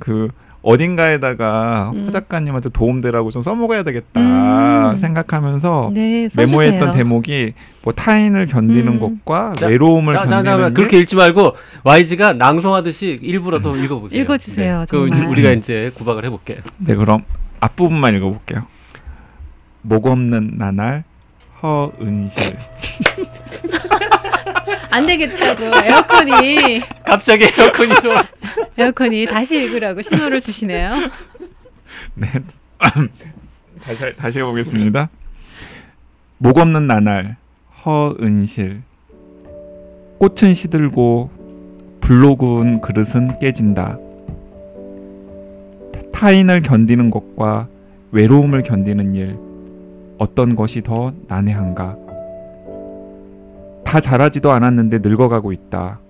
그 0.00 0.30
어딘가에다가 0.64 1.92
음. 1.94 2.06
허 2.06 2.10
작가님한테 2.10 2.70
도움되라고 2.70 3.30
좀 3.30 3.42
써먹어야 3.42 3.82
되겠다 3.82 4.20
음. 4.92 4.96
생각하면서 4.96 5.90
네. 5.94 6.28
메모했던 6.36 6.92
대목이 6.94 7.52
뭐 7.82 7.92
타인을 7.92 8.46
견디는 8.46 8.94
음. 8.94 9.00
것과 9.24 9.52
자, 9.56 9.66
외로움을 9.66 10.14
자, 10.14 10.20
자, 10.26 10.42
견디는 10.42 10.58
자, 10.58 10.66
일. 10.68 10.74
그렇게 10.74 10.98
읽지 11.00 11.16
말고 11.16 11.54
YG가 11.84 12.32
낭송하듯이 12.32 13.20
일부라도 13.22 13.76
읽어보세요. 13.76 14.20
읽어주세요, 14.22 14.80
네. 14.80 14.86
그 14.88 15.08
정말. 15.10 15.28
우리가 15.28 15.50
이제 15.52 15.92
구박을 15.94 16.24
해볼게. 16.24 16.58
네 16.78 16.94
그럼 16.94 17.24
앞부분만 17.60 18.16
읽어볼게요. 18.16 18.66
목 19.82 20.06
없는 20.06 20.52
나날 20.56 21.04
허은실 21.64 22.58
안 24.90 25.06
되겠다고 25.06 25.64
에어컨이 25.64 26.82
갑자기 27.06 27.46
에어컨이 27.58 27.94
또 28.02 28.12
에어컨이 28.76 29.24
다시 29.26 29.56
읽으라고 29.56 30.02
신호를 30.02 30.42
주시네요. 30.42 31.08
네 32.16 32.28
다시 33.82 34.00
다시 34.18 34.38
해보겠습니다. 34.40 35.08
목 36.36 36.58
없는 36.58 36.86
나날 36.86 37.36
허은실 37.86 38.82
꽃은 40.18 40.52
시들고 40.52 41.30
불로 42.02 42.36
구운 42.36 42.82
그릇은 42.82 43.38
깨진다. 43.40 43.96
타인을 46.12 46.60
견디는 46.60 47.10
것과 47.10 47.68
외로움을 48.12 48.62
견디는 48.62 49.14
일 49.14 49.43
어떤 50.24 50.56
것이 50.56 50.80
더 50.80 51.12
난해한가? 51.28 51.98
다 53.84 54.00
자라지도 54.00 54.52
않았는데 54.52 55.00
늙어가고 55.02 55.52
있다. 55.52 56.00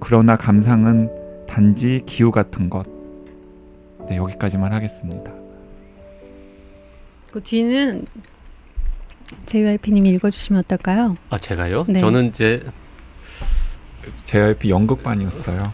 그러나 0.00 0.36
감상은 0.36 1.10
단지 1.48 2.02
기후 2.04 2.30
같은 2.30 2.68
것. 2.68 2.84
네, 4.08 4.16
여기까지만 4.16 4.72
하겠습니다. 4.74 5.32
그 7.32 7.42
뒤는 7.42 8.04
JYP님이 9.46 10.10
읽어주시면 10.10 10.60
어떨까요? 10.64 11.16
아 11.30 11.38
제가요? 11.38 11.86
네. 11.88 12.00
저는 12.00 12.26
이제 12.26 12.62
JYP 14.26 14.68
연극반이었어요. 14.70 15.72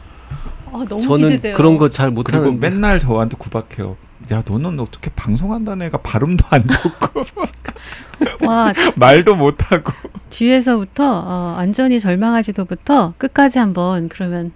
아, 0.66 0.84
너무 0.88 1.02
저는 1.02 1.28
기대돼요. 1.28 1.56
그런 1.56 1.76
거잘 1.76 2.14
그리고 2.14 2.22
못하는 2.22 2.60
맨날 2.60 3.00
저한테 3.00 3.36
구박해요. 3.36 3.96
야, 4.32 4.42
너는 4.46 4.80
어떻게 4.80 5.10
방송한다는 5.10 5.86
애가 5.86 5.98
발음도 5.98 6.44
안 6.50 6.66
좋고 6.66 7.24
와 8.46 8.72
말도 8.96 9.34
못하고. 9.34 9.92
뒤에서부터 10.30 11.04
어, 11.04 11.54
완전히 11.56 12.00
절망하지도부터 12.00 13.14
끝까지 13.18 13.58
한번 13.58 14.08
그러면 14.08 14.52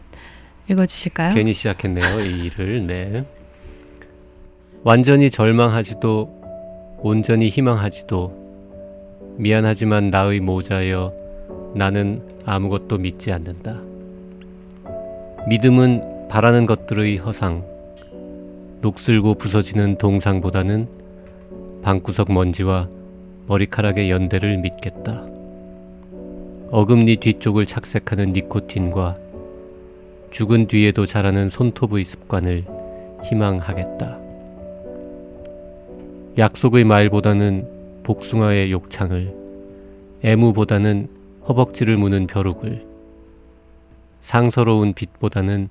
읽어주실까요? 0.70 1.34
괜히 1.34 1.52
시작했네요 1.52 2.20
이 2.20 2.46
일을. 2.46 2.86
네. 2.86 3.24
완전히 4.84 5.30
절망하지도 5.30 6.98
온전히 7.00 7.48
희망하지도 7.48 9.36
미안하지만 9.38 10.10
나의 10.10 10.40
모자여 10.40 11.12
나는 11.74 12.22
아무것도 12.46 12.98
믿지 12.98 13.32
않는다. 13.32 13.76
믿음은 15.48 16.28
바라는 16.28 16.66
것들의 16.66 17.18
허상, 17.18 17.64
녹슬고 18.80 19.34
부서지는 19.34 19.98
동상보다는 19.98 20.88
방구석 21.82 22.32
먼지와 22.32 22.88
머리카락의 23.48 24.10
연대를 24.10 24.58
믿겠다. 24.58 25.24
어금니 26.70 27.16
뒤쪽을 27.16 27.66
착색하는 27.66 28.32
니코틴과 28.34 29.16
죽은 30.30 30.68
뒤에도 30.68 31.06
자라는 31.06 31.48
손톱의 31.48 32.04
습관을 32.04 32.64
희망하겠다. 33.24 34.18
약속의 36.36 36.84
말보다는 36.84 37.66
복숭아의 38.04 38.70
욕창을, 38.70 39.34
애무보다는 40.22 41.08
허벅지를 41.48 41.96
무는 41.96 42.26
벼룩을, 42.28 42.86
상서로운 44.20 44.92
빛보다는 44.92 45.68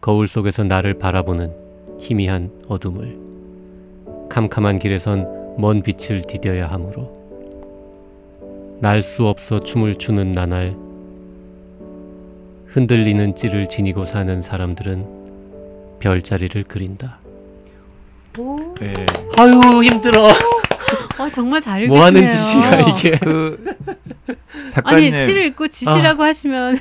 거울 0.00 0.26
속에서 0.26 0.64
나를 0.64 0.94
바라보는 0.94 1.69
희미한 2.00 2.50
어둠을, 2.68 3.16
캄캄한 4.28 4.78
길에선 4.78 5.56
먼 5.58 5.82
빛을 5.82 6.22
디뎌야 6.22 6.68
하므로, 6.70 7.18
날 8.80 9.02
수 9.02 9.26
없어 9.26 9.62
춤을 9.62 9.96
추는 9.96 10.32
나날, 10.32 10.74
흔들리는 12.66 13.34
찌를 13.34 13.68
지니고 13.68 14.06
사는 14.06 14.40
사람들은 14.42 15.98
별자리를 15.98 16.62
그린다. 16.64 17.18
오, 18.38 18.74
네. 18.80 18.94
아유 19.36 19.82
힘들어. 19.82 20.28
어, 20.28 21.28
정말 21.32 21.60
잘뭐 21.60 22.00
하는 22.02 22.22
읽으시네요. 22.22 22.70
짓이야 22.70 22.80
이게. 22.96 23.18
그 23.18 23.76
아니 24.56 24.70
작가님 24.72 25.26
시를 25.26 25.46
읽고 25.46 25.68
지시라고 25.68 26.22
하시면 26.22 26.78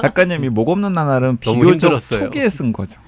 작가님이 0.00 0.48
목 0.48 0.68
없는 0.68 0.92
나날은 0.92 1.38
비교적. 1.38 2.00
초기에 2.00 2.48
쓴 2.48 2.72
거죠. 2.72 3.00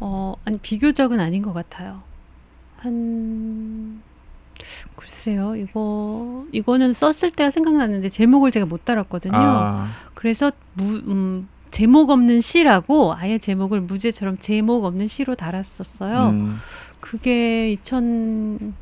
어 0.00 0.34
아니 0.44 0.58
비교적은 0.58 1.20
아닌 1.20 1.42
것 1.42 1.52
같아요. 1.52 2.02
한 2.76 4.02
글쎄요 4.96 5.56
이거 5.56 6.44
이거는 6.52 6.92
썼을 6.92 7.30
때가 7.30 7.50
생각났는데 7.50 8.08
제목을 8.08 8.50
제가 8.50 8.66
못 8.66 8.84
달았거든요. 8.84 9.34
아, 9.36 9.88
그래서 10.14 10.52
무, 10.74 10.84
음, 10.84 11.48
제목 11.70 12.10
없는 12.10 12.40
시라고 12.40 13.14
아예 13.14 13.38
제목을 13.38 13.80
무제처럼 13.82 14.38
제목 14.38 14.84
없는 14.84 15.06
시로 15.06 15.34
달았었어요. 15.34 16.30
음, 16.30 16.58
그게 17.00 17.70
2000 17.72 18.74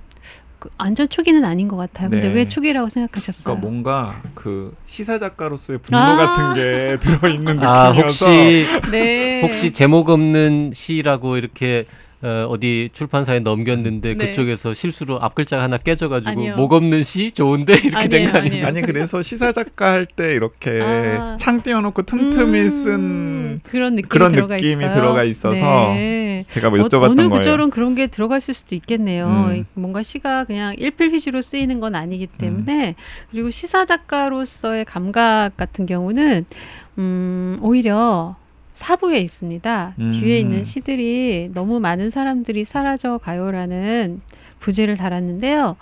그, 0.59 0.71
완전 0.79 1.09
초기는 1.09 1.45
아닌 1.45 1.69
것 1.69 1.77
같아요. 1.77 2.11
근데 2.11 2.29
네. 2.29 2.35
왜 2.35 2.49
초기라고 2.49 2.89
생각하셨어요? 2.89 3.45
그러니까 3.45 3.61
뭔가 3.61 4.23
그 4.35 4.75
시사 4.87 5.19
작가로서의 5.19 5.81
분노 5.81 5.99
아. 5.99 6.17
같은 6.17 6.55
게 6.55 6.99
들어 7.01 7.29
있는 7.29 7.59
아 7.61 7.91
느낌이어서 7.91 8.27
혹시 8.27 8.67
네. 8.91 9.41
혹시 9.43 9.73
제목 9.73 10.09
없는 10.09 10.73
시라고 10.75 11.37
이렇게 11.37 11.87
어, 12.23 12.47
어디 12.49 12.89
출판사에 12.95 13.41
넘겼는데 13.41 14.15
네. 14.15 14.27
그쪽에서 14.29 14.73
실수로 14.73 15.21
앞 15.23 15.35
글자가 15.35 15.63
하나 15.63 15.77
깨져가지고 15.77 16.31
아니요. 16.31 16.57
목 16.57 16.73
없는 16.73 17.03
시 17.03 17.31
좋은데 17.33 17.75
이렇게 17.85 18.09
된 18.09 18.33
거 18.33 18.39
아니에요? 18.39 18.67
아니 18.67 18.81
그래서 18.81 19.21
시사 19.23 19.53
작가 19.53 19.93
할 19.93 20.07
때 20.07 20.33
이렇게 20.33 20.81
아. 20.83 21.37
창 21.39 21.63
띄워놓고 21.63 22.03
틈틈이 22.03 22.59
음, 22.61 22.69
쓴 22.71 23.61
그런 23.65 23.95
느낌이 23.97 24.09
그런 24.09 24.33
들어가 24.33 24.57
느낌이 24.57 24.83
있어요. 24.85 24.95
들어가 24.95 25.25
있어서 25.25 25.55
네. 25.95 26.41
제가 26.49 26.71
뭐 26.71 26.81
어, 26.81 26.83
여쭤봤던 26.89 27.05
어느 27.11 27.17
거예요. 27.17 27.31
구절은 27.31 27.71
그런 27.71 27.95
게 27.95 28.07
들어가 28.07 28.39
있을 28.39 28.55
수도 28.55 28.75
있겠네요. 28.75 29.27
음. 29.51 29.57
이- 29.57 29.65
뭔가 29.75 30.03
시가 30.03 30.45
그냥 30.45 30.75
일필휘지로 30.79 31.43
쓰이는 31.43 31.81
건 31.81 31.95
아니기 31.95 32.27
때문에 32.29 32.95
그리고 33.31 33.51
시사 33.51 33.85
작가로서의 33.85 34.85
감각 34.87 35.57
같은 35.59 35.85
경우는 35.87 36.47
음, 36.99 37.59
오히려 37.61 38.37
사부에 38.77 39.21
있습니다. 39.21 39.95
음. 39.99 40.11
뒤에 40.11 40.39
있는 40.39 40.65
시들이 40.65 41.51
너무 41.53 41.81
많은 41.81 42.11
사람들이 42.11 42.65
사라져 42.65 43.19
가요라는 43.19 44.21
부제를 44.61 44.97
달았는데요. 44.97 45.77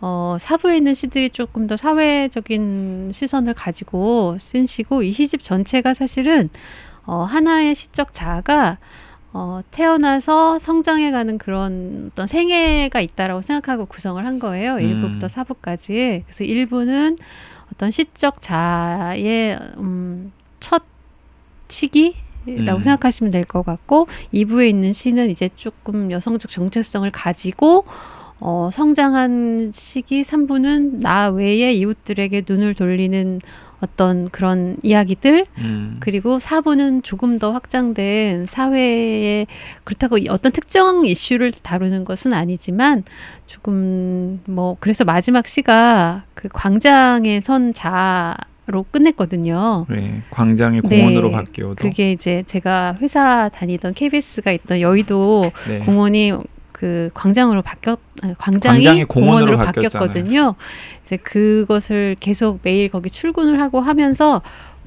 어, 0.00 0.36
사부에 0.40 0.78
있는 0.78 0.94
시들이 0.94 1.30
조금 1.30 1.66
더 1.66 1.76
사회적인 1.76 3.10
시선을 3.12 3.54
가지고 3.54 4.38
쓴 4.40 4.66
시고 4.66 5.02
이 5.02 5.12
시집 5.12 5.42
전체가 5.42 5.94
사실은 5.94 6.48
어, 7.04 7.22
하나의 7.22 7.74
시적 7.74 8.14
자아가 8.14 8.78
어, 9.34 9.60
태어나서 9.70 10.58
성장해가는 10.58 11.38
그런 11.38 12.10
어떤 12.12 12.26
생애가 12.26 13.00
있다라고 13.00 13.42
생각하고 13.42 13.86
구성을 13.86 14.24
한 14.24 14.38
거예요. 14.38 14.76
음. 14.76 14.78
1부부터 15.20 15.28
4부까지. 15.28 16.24
그래서 16.24 16.44
1부는 16.44 17.18
어떤 17.72 17.90
시적 17.90 18.40
자아의 18.40 19.58
음, 19.76 20.32
첫 20.60 20.82
시기 21.68 22.14
라고 22.46 22.78
음. 22.78 22.82
생각하시면 22.82 23.30
될 23.30 23.44
것 23.44 23.62
같고 23.64 24.08
2부에 24.32 24.68
있는 24.68 24.92
시는 24.92 25.30
이제 25.30 25.50
조금 25.56 26.10
여성적 26.10 26.50
정체성을 26.50 27.10
가지고 27.10 27.84
어, 28.40 28.70
성장한 28.72 29.70
시기 29.74 30.22
3부는 30.22 31.00
나 31.00 31.28
외의 31.28 31.78
이웃들에게 31.78 32.42
눈을 32.48 32.74
돌리는 32.74 33.40
어떤 33.80 34.28
그런 34.30 34.76
이야기들 34.82 35.44
음. 35.58 35.96
그리고 36.00 36.38
4부는 36.38 37.02
조금 37.02 37.38
더 37.40 37.52
확장된 37.52 38.46
사회의 38.46 39.46
그렇다고 39.84 40.18
이 40.18 40.28
어떤 40.28 40.52
특정 40.52 41.04
이슈를 41.04 41.52
다루는 41.62 42.04
것은 42.04 42.32
아니지만 42.32 43.02
조금 43.46 44.40
뭐 44.46 44.76
그래서 44.80 45.04
마지막 45.04 45.46
시가 45.48 46.24
그 46.34 46.48
광장에 46.52 47.40
선 47.40 47.72
자 47.74 48.36
로 48.66 48.84
끝냈거든요. 48.92 49.86
네, 49.90 50.22
광장이 50.30 50.82
네, 50.84 50.88
공원으로 50.98 51.32
바뀌어도 51.32 51.74
그게 51.74 52.12
이제 52.12 52.44
제가 52.46 52.96
회사 53.00 53.48
다니던 53.52 53.94
KBS가 53.94 54.52
있던 54.52 54.80
여의도 54.80 55.50
네. 55.66 55.80
공원이 55.80 56.32
그 56.70 57.10
광장으로 57.12 57.62
바뀌었 57.62 57.98
아니, 58.22 58.34
광장이, 58.38 58.76
광장이 58.76 59.04
공원으로 59.06 59.56
공원으로. 59.56 59.72
바뀌었거든요. 59.72 60.54
이제 61.04 61.16
그것을 61.16 62.16
계속 62.20 62.60
매일 62.62 62.88
거기 62.88 63.10
출근을 63.10 63.60
하고 63.60 63.80
하면서 63.80 64.42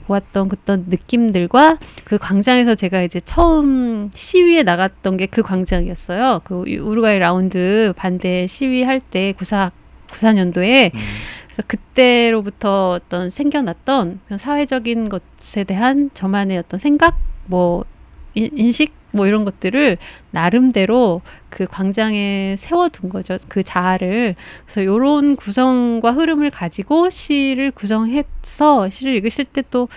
보았던 0.08 0.50
그떤 0.50 0.86
느낌들과 0.88 1.78
그 2.06 2.18
광장에서 2.18 2.76
제가 2.76 3.02
이제 3.02 3.20
처음 3.26 4.10
시위에 4.14 4.64
나갔던 4.64 5.18
게 5.18 5.26
그 5.28 5.42
광장이었어요. 5.42 6.42
그 6.46 6.64
우루과이 6.80 7.20
라운드 7.20 7.92
반대 7.98 8.48
시위할 8.48 9.02
때 9.02 9.34
구사 9.38 9.72
94년도에 10.08 10.94
음. 10.94 11.00
그래서 11.48 11.64
그때로부터 11.68 12.92
어떤 12.92 13.30
생겨났던 13.30 14.20
사회적인 14.38 15.10
것에 15.10 15.64
대한 15.64 16.10
저만의 16.14 16.58
어떤 16.58 16.80
생각, 16.80 17.18
뭐 17.46 17.86
인- 18.34 18.50
인식, 18.58 18.94
뭐 19.12 19.26
이런 19.28 19.46
것들을 19.46 19.98
나름대로 20.32 21.22
그 21.50 21.66
광장에 21.66 22.56
세워둔 22.58 23.10
거죠. 23.10 23.38
그 23.48 23.64
자아를. 23.64 24.36
그래서 24.66 24.82
이런 24.82 25.38
구성과 25.38 26.12
흐름을 26.12 26.50
가지고 26.52 27.10
시를 27.10 27.72
구성해서 27.72 28.90
시를 28.90 29.14
읽으실 29.16 29.46
때 29.46 29.62
또 29.72 29.88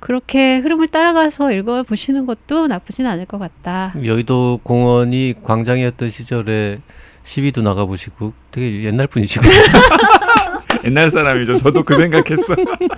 그렇게 0.00 0.56
흐름을 0.58 0.88
따라가서 0.88 1.52
읽어보시는 1.52 2.24
것도 2.26 2.66
나쁘진 2.66 3.06
않을 3.06 3.26
것 3.26 3.38
같다. 3.38 3.92
여의도 4.02 4.60
공원이 4.62 5.34
광장이었던 5.44 6.10
시절에 6.10 6.80
시위도 7.24 7.60
나가보시고 7.62 8.32
되게 8.52 8.84
옛날 8.84 9.06
분이시고 9.08 9.44
옛날 10.84 11.10
사람이죠. 11.10 11.56
저도 11.56 11.82
그 11.84 11.96
생각했어. 11.96 12.44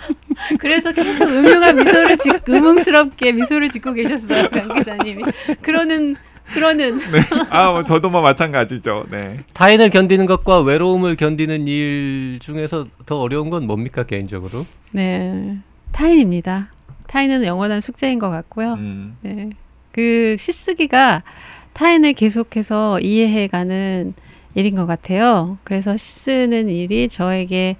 그래서 0.58 0.92
계속 0.92 1.28
음흉한 1.28 1.76
미소를 1.76 2.18
짓, 2.18 2.48
음흉스럽게 2.48 3.32
미소를 3.32 3.70
짓고 3.70 3.92
계셨어요, 3.92 4.48
강 4.50 4.74
기자님이. 4.74 5.22
그러는 5.62 6.16
그러는 6.52 6.98
네. 6.98 7.20
아, 7.50 7.72
뭐 7.72 7.84
저도 7.84 8.10
뭐 8.10 8.20
마찬가지죠. 8.20 9.06
네. 9.10 9.40
타인을 9.54 9.90
견디는 9.90 10.26
것과 10.26 10.60
외로움을 10.60 11.16
견디는 11.16 11.68
일 11.68 12.38
중에서 12.40 12.86
더 13.06 13.18
어려운 13.20 13.48
건 13.48 13.66
뭡니까 13.66 14.02
개인적으로? 14.04 14.66
네 14.90 15.56
타인입니다. 15.92 16.68
타인은 17.06 17.44
영원한 17.44 17.80
숙제인 17.80 18.18
것 18.18 18.30
같고요. 18.30 18.74
음. 18.74 19.16
네. 19.22 19.50
그 19.92 20.36
시쓰기가 20.38 21.22
타인을 21.72 22.12
계속해서 22.14 23.00
이해해가는 23.00 24.14
일인 24.54 24.76
것 24.76 24.86
같아요. 24.86 25.58
그래서 25.64 25.96
시 25.96 26.10
쓰는 26.12 26.68
일이 26.68 27.08
저에게 27.08 27.76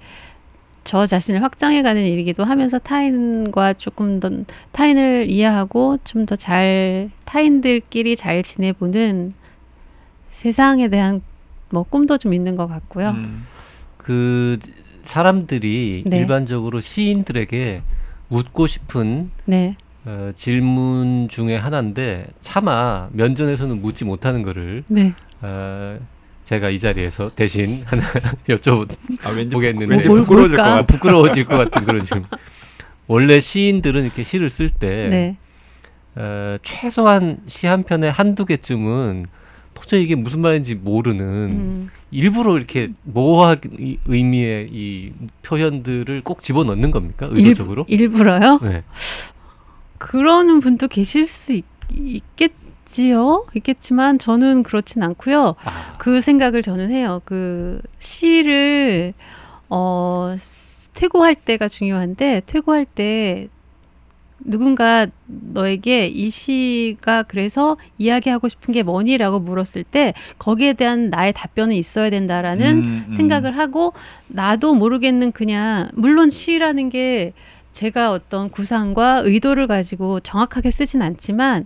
저 0.83 1.07
자신을 1.07 1.41
확장해가는 1.41 2.03
일이기도 2.03 2.43
하면서 2.43 2.77
타인과 2.79 3.73
조금 3.73 4.19
더 4.19 4.29
타인을 4.71 5.27
이해하고 5.29 5.97
좀 6.03 6.25
더 6.25 6.35
잘 6.35 7.09
타인들끼리 7.25 8.15
잘 8.15 8.43
지내보는 8.43 9.33
세상에 10.31 10.89
대한 10.89 11.21
뭐 11.71 11.83
꿈도 11.83 12.17
좀 12.17 12.33
있는 12.33 12.55
것 12.55 12.67
같고요. 12.67 13.09
음. 13.11 13.45
그 13.97 14.59
사람들이 15.05 16.03
네. 16.05 16.17
일반적으로 16.17 16.81
시인들에게 16.81 17.81
묻고 18.27 18.67
싶은 18.67 19.31
네, 19.45 19.75
어, 20.05 20.31
질문 20.35 21.27
중에 21.29 21.55
하나인데 21.57 22.27
차마 22.41 23.07
면전에서는 23.13 23.81
묻지 23.81 24.03
못하는 24.05 24.43
거를 24.43 24.83
네. 24.87 25.13
어, 25.41 25.97
제가 26.45 26.69
이 26.69 26.79
자리에서 26.79 27.29
대신 27.35 27.83
하나 27.87 28.03
여쭤보 28.47 28.87
아, 29.23 29.29
왠지 29.31 29.55
부끄러워질 29.55 30.57
것? 30.57 30.63
같아. 30.63 30.85
부끄러워질 30.85 31.45
것 31.45 31.57
같은 31.57 31.85
그런 31.85 32.05
질문. 32.05 32.27
원래 33.07 33.39
시인들은 33.39 34.03
이렇게 34.03 34.23
시를 34.23 34.49
쓸때 34.49 34.87
네. 35.09 35.37
어, 36.15 36.57
최소한 36.63 37.37
시 37.47 37.67
한 37.67 37.83
편에 37.83 38.07
한두 38.09 38.45
개쯤은 38.45 39.25
도저히 39.73 40.03
이게 40.03 40.15
무슨 40.15 40.39
말인지 40.39 40.75
모르는 40.75 41.23
음. 41.25 41.89
일부러 42.11 42.57
이렇게 42.57 42.91
모호한 43.03 43.59
이- 43.77 43.97
의미의 44.05 44.69
이 44.71 45.11
표현들을 45.43 46.21
꼭 46.23 46.41
집어넣는 46.41 46.91
겁니까? 46.91 47.27
일, 47.33 47.39
의도적으로? 47.39 47.85
일 47.89 48.09
부러요? 48.09 48.59
네. 48.63 48.83
그러는 49.97 50.59
분도 50.61 50.87
계실 50.87 51.25
수 51.25 51.51
있, 51.53 51.65
있겠지요. 52.85 53.45
있겠지만 53.55 54.19
저는 54.19 54.63
그렇진 54.63 55.03
않고요. 55.03 55.55
아, 55.63 55.95
그 55.97 56.21
생각을 56.21 56.61
저는 56.63 56.91
해요. 56.91 57.21
그 57.25 57.81
시를 57.99 59.13
어 59.69 60.35
스- 60.37 60.89
퇴고할 60.93 61.35
때가 61.35 61.67
중요한데 61.67 62.43
퇴고할 62.45 62.85
때 62.85 63.49
누군가 64.39 65.07
너에게 65.25 66.07
이 66.07 66.29
시가 66.29 67.23
그래서 67.23 67.77
이야기하고 67.97 68.47
싶은 68.47 68.73
게 68.73 68.83
뭐니라고 68.83 69.39
물었을 69.39 69.83
때 69.83 70.13
거기에 70.37 70.73
대한 70.73 71.09
나의 71.09 71.33
답변은 71.33 71.75
있어야 71.75 72.09
된다라는 72.09 72.77
음, 72.83 73.05
음. 73.09 73.13
생각을 73.15 73.57
하고 73.57 73.93
나도 74.27 74.75
모르겠는 74.75 75.31
그냥 75.31 75.89
물론 75.93 76.29
시라는 76.29 76.89
게 76.89 77.33
제가 77.71 78.11
어떤 78.11 78.49
구상과 78.49 79.21
의도를 79.25 79.67
가지고 79.67 80.19
정확하게 80.21 80.71
쓰진 80.71 81.01
않지만 81.01 81.65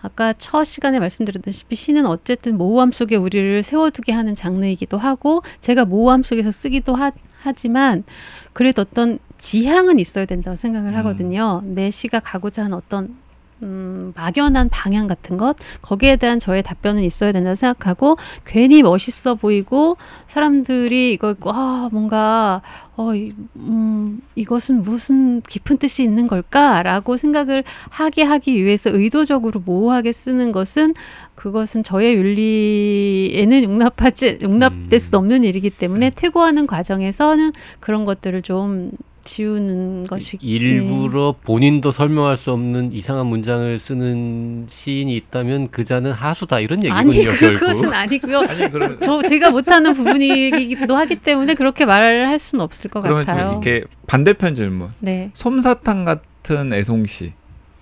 아까 0.00 0.32
첫 0.34 0.64
시간에 0.64 0.98
말씀드렸다시피 1.00 1.74
시는 1.74 2.06
어쨌든 2.06 2.56
모호함 2.56 2.92
속에 2.92 3.16
우리를 3.16 3.62
세워두게 3.62 4.12
하는 4.12 4.34
장르이기도 4.34 4.98
하고 4.98 5.42
제가 5.60 5.84
모호함 5.84 6.22
속에서 6.22 6.50
쓰기도 6.50 6.94
하, 6.94 7.12
하지만 7.42 8.04
그래도 8.52 8.82
어떤 8.82 9.18
지향은 9.38 9.98
있어야 9.98 10.24
된다고 10.24 10.56
생각을 10.56 10.92
음. 10.92 10.96
하거든요. 10.98 11.62
내 11.64 11.90
시가 11.90 12.20
가고자 12.20 12.64
하는 12.64 12.76
어떤 12.76 13.16
음, 13.62 14.12
막연한 14.14 14.68
방향 14.68 15.06
같은 15.06 15.36
것 15.38 15.56
거기에 15.80 16.16
대한 16.16 16.38
저의 16.38 16.62
답변은 16.62 17.02
있어야 17.02 17.32
된다고 17.32 17.54
생각하고 17.54 18.16
괜히 18.44 18.82
멋있어 18.82 19.34
보이고 19.34 19.96
사람들이 20.28 21.12
이걸 21.12 21.32
읽고, 21.32 21.50
아 21.52 21.88
뭔가 21.92 22.62
어, 22.96 23.14
이, 23.14 23.32
음, 23.56 24.20
이것은 24.34 24.82
무슨 24.82 25.42
깊은 25.42 25.78
뜻이 25.78 26.02
있는 26.02 26.26
걸까라고 26.26 27.16
생각을 27.16 27.64
하게 27.90 28.22
하기 28.22 28.64
위해서 28.64 28.90
의도적으로 28.90 29.60
모호하게 29.64 30.12
쓰는 30.12 30.52
것은 30.52 30.94
그것은 31.34 31.82
저의 31.82 32.14
윤리에는 32.14 33.64
용납하지 33.64 34.38
용납될 34.42 34.94
음. 34.94 34.98
수 34.98 35.16
없는 35.16 35.44
일이기 35.44 35.70
때문에 35.70 36.10
퇴고하는 36.10 36.66
과정에서는 36.66 37.52
그런 37.80 38.04
것들을 38.06 38.42
좀 38.42 38.92
지우는 39.26 40.06
것이 40.06 40.38
일부러 40.40 41.34
본인도 41.42 41.90
설명할 41.90 42.36
수 42.36 42.52
없는 42.52 42.92
이상한 42.92 43.26
문장을 43.26 43.78
쓰는 43.78 44.66
시인이 44.70 45.14
있다면 45.16 45.68
그 45.70 45.84
자는 45.84 46.12
하수다 46.12 46.60
이런 46.60 46.78
아니 46.90 47.10
얘기군요 47.18 47.36
그, 47.36 47.40
결국. 47.40 47.60
그것은 47.60 47.92
아니고요. 47.92 48.38
아니 48.40 48.70
그러면 48.70 48.98
저 49.02 49.20
제가 49.22 49.50
못하는 49.50 49.92
부분이기도 49.92 50.96
하기 50.96 51.16
때문에 51.16 51.54
그렇게 51.54 51.84
말을 51.84 52.28
할 52.28 52.38
수는 52.38 52.62
없을 52.64 52.88
것 52.88 53.02
그러면 53.02 53.26
같아요. 53.26 53.52
좀 53.52 53.62
이렇게 53.62 53.84
반대편 54.06 54.54
질문. 54.54 54.90
네. 55.00 55.30
솜사탕 55.34 56.04
같은 56.04 56.72
애송시 56.72 57.32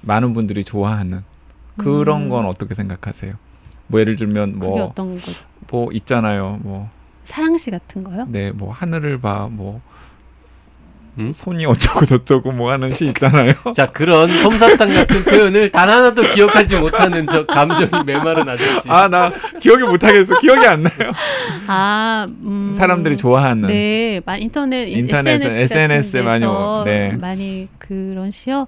많은 0.01 0.33
분들이 0.35 0.65
좋아하는 0.65 1.23
그런 1.77 2.23
음. 2.23 2.29
건 2.29 2.47
어떻게 2.47 2.75
생각하세요? 2.75 3.35
뭐 3.87 4.01
예를 4.01 4.17
들면 4.17 4.55
그게 4.55 4.67
뭐뭐 4.67 4.85
어떤 4.87 5.17
거? 5.69 5.91
있잖아요. 5.93 6.61
뭐 6.63 6.89
사랑시 7.25 7.71
같은 7.71 8.05
거요? 8.05 8.27
네, 8.29 8.53
뭐 8.53 8.73
하늘을 8.73 9.21
봐, 9.21 9.49
뭐 9.51 9.81
음? 11.19 11.31
손이 11.33 11.65
어쩌고 11.67 12.07
저쩌고 12.07 12.51
뭐 12.53 12.73
하는 12.73 12.93
시 12.95 13.07
있잖아요. 13.07 13.53
자 13.75 13.87
그런 13.93 14.43
솜사탕 14.43 14.93
같은 14.95 15.25
표현을 15.25 15.71
단 15.71 15.89
하나도 15.89 16.31
기억하지 16.31 16.77
못하는 16.77 17.27
저 17.29 17.47
감정이 17.47 18.05
메마른 18.05 18.49
아저씨. 18.49 18.89
아, 18.91 19.09
나 19.09 19.33
기억이 19.61 19.85
못 19.85 20.03
하겠어. 20.03 20.39
기억이 20.41 20.67
안 20.67 20.83
나요. 20.83 21.13
아, 21.69 22.27
음, 22.29 22.75
사람들이 22.77 23.17
좋아하는. 23.17 23.69
네, 23.69 24.21
마- 24.25 24.37
인터넷, 24.37 24.89
인터넷, 24.89 25.35
SNS, 25.43 25.57
SNS 25.75 26.17
에 26.17 26.23
많이 26.23 26.47
오- 26.47 26.83
네. 26.85 27.13
많이 27.13 27.69
그런 27.79 28.31
시요. 28.31 28.67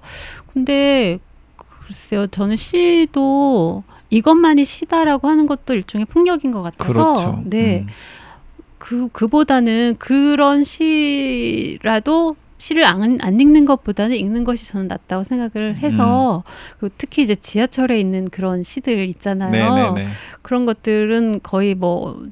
근데 0.53 1.19
글쎄요, 1.85 2.27
저는 2.27 2.55
시도 2.55 3.83
이것만이 4.09 4.63
시다라고 4.65 5.27
하는 5.27 5.47
것도 5.47 5.73
일종의 5.73 6.05
폭력인 6.05 6.51
것 6.51 6.61
같아서, 6.61 6.93
그렇죠. 6.93 7.41
네, 7.45 7.79
음. 7.85 7.87
그 8.77 9.09
그보다는 9.09 9.95
그런 9.99 10.63
시라도 10.63 12.35
시를 12.59 12.85
안, 12.85 13.19
안 13.21 13.39
읽는 13.39 13.65
것보다는 13.65 14.15
읽는 14.17 14.43
것이 14.43 14.67
저는 14.67 14.87
낫다고 14.87 15.23
생각을 15.23 15.77
해서 15.77 16.43
그리고 16.79 16.95
특히 16.97 17.21
이제 17.23 17.35
지하철에 17.35 17.99
있는 17.99 18.29
그런 18.29 18.63
시들 18.63 19.07
있잖아요. 19.09 19.51
네네네. 19.51 20.09
그런 20.41 20.65
것들은 20.65 21.41
거의 21.43 21.75
뭐 21.75 22.25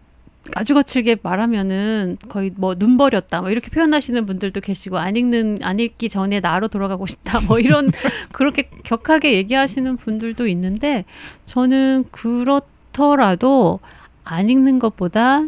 아주 0.53 0.73
거칠게 0.73 1.17
말하면은 1.23 2.17
거의 2.29 2.51
뭐 2.55 2.75
눈 2.75 2.97
버렸다 2.97 3.41
뭐 3.41 3.49
이렇게 3.49 3.69
표현하시는 3.69 4.25
분들도 4.25 4.61
계시고 4.61 4.97
안 4.97 5.15
읽는 5.15 5.59
안 5.61 5.79
읽기 5.79 6.09
전에 6.09 6.39
나로 6.39 6.67
돌아가고 6.67 7.05
싶다 7.07 7.39
뭐 7.41 7.57
이런 7.59 7.89
그렇게 8.31 8.69
격하게 8.83 9.33
얘기하시는 9.33 9.97
분들도 9.97 10.47
있는데 10.47 11.05
저는 11.45 12.05
그렇더라도 12.11 13.79
안 14.23 14.49
읽는 14.49 14.79
것보다 14.79 15.43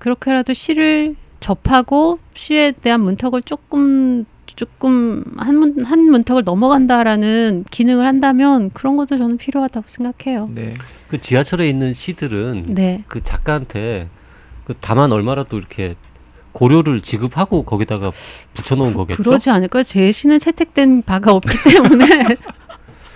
그렇게라도 0.00 0.54
시를 0.54 1.14
접하고 1.38 2.18
시에 2.34 2.72
대한 2.72 3.02
문턱을 3.02 3.42
조금 3.42 4.24
조금 4.56 5.24
한, 5.38 5.56
문, 5.56 5.84
한 5.84 6.00
문턱을 6.10 6.42
넘어간다라는 6.44 7.64
기능을 7.70 8.04
한다면 8.04 8.70
그런 8.74 8.96
것도 8.96 9.16
저는 9.16 9.38
필요하다고 9.38 9.86
생각해요. 9.88 10.50
네. 10.52 10.74
그 11.08 11.20
지하철에 11.20 11.68
있는 11.68 11.94
시들은 11.94 12.66
네. 12.68 13.04
그 13.06 13.22
작가한테 13.22 14.08
그 14.64 14.74
다만 14.80 15.12
얼마라도 15.12 15.56
이렇게 15.56 15.94
고료를 16.52 17.00
지급하고 17.00 17.62
거기다가 17.62 18.12
붙여놓은 18.54 18.94
거겠죠. 18.94 19.22
그러지 19.22 19.50
않을까요? 19.50 19.84
제 19.84 20.10
시는 20.10 20.40
채택된 20.40 21.02
바가 21.02 21.32
없기 21.32 21.56
때문에 21.62 22.36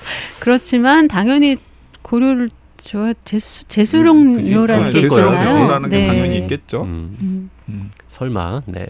그렇지만 0.41 1.09
당연히 1.09 1.57
고려를 2.03 2.51
줘야 2.85 3.15
재수, 3.25 3.65
재수령료라는 3.67 4.85
그치. 4.87 5.01
게 5.01 5.07
있잖아요. 5.07 5.41
재수령료라는 5.41 5.91
게 5.91 5.97
네. 5.97 6.07
당연히 6.07 6.39
있겠죠. 6.39 6.83
음, 6.83 7.17
음. 7.21 7.51
음. 7.69 7.91
설마. 8.11 8.63
네. 8.67 8.87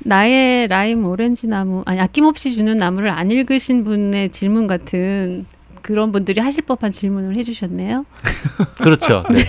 나의 0.00 0.68
라임 0.68 1.04
오렌지 1.04 1.46
나무 1.46 1.82
아니 1.86 2.00
아낌없이 2.00 2.54
주는 2.54 2.76
나무를 2.76 3.10
안 3.10 3.30
읽으신 3.30 3.84
분의 3.84 4.30
질문 4.30 4.66
같은 4.66 5.46
그런 5.82 6.12
분들이 6.12 6.40
하실 6.40 6.64
법한 6.64 6.92
질문을 6.92 7.36
해주셨네요. 7.36 8.06
그렇죠. 8.80 9.24
네. 9.30 9.44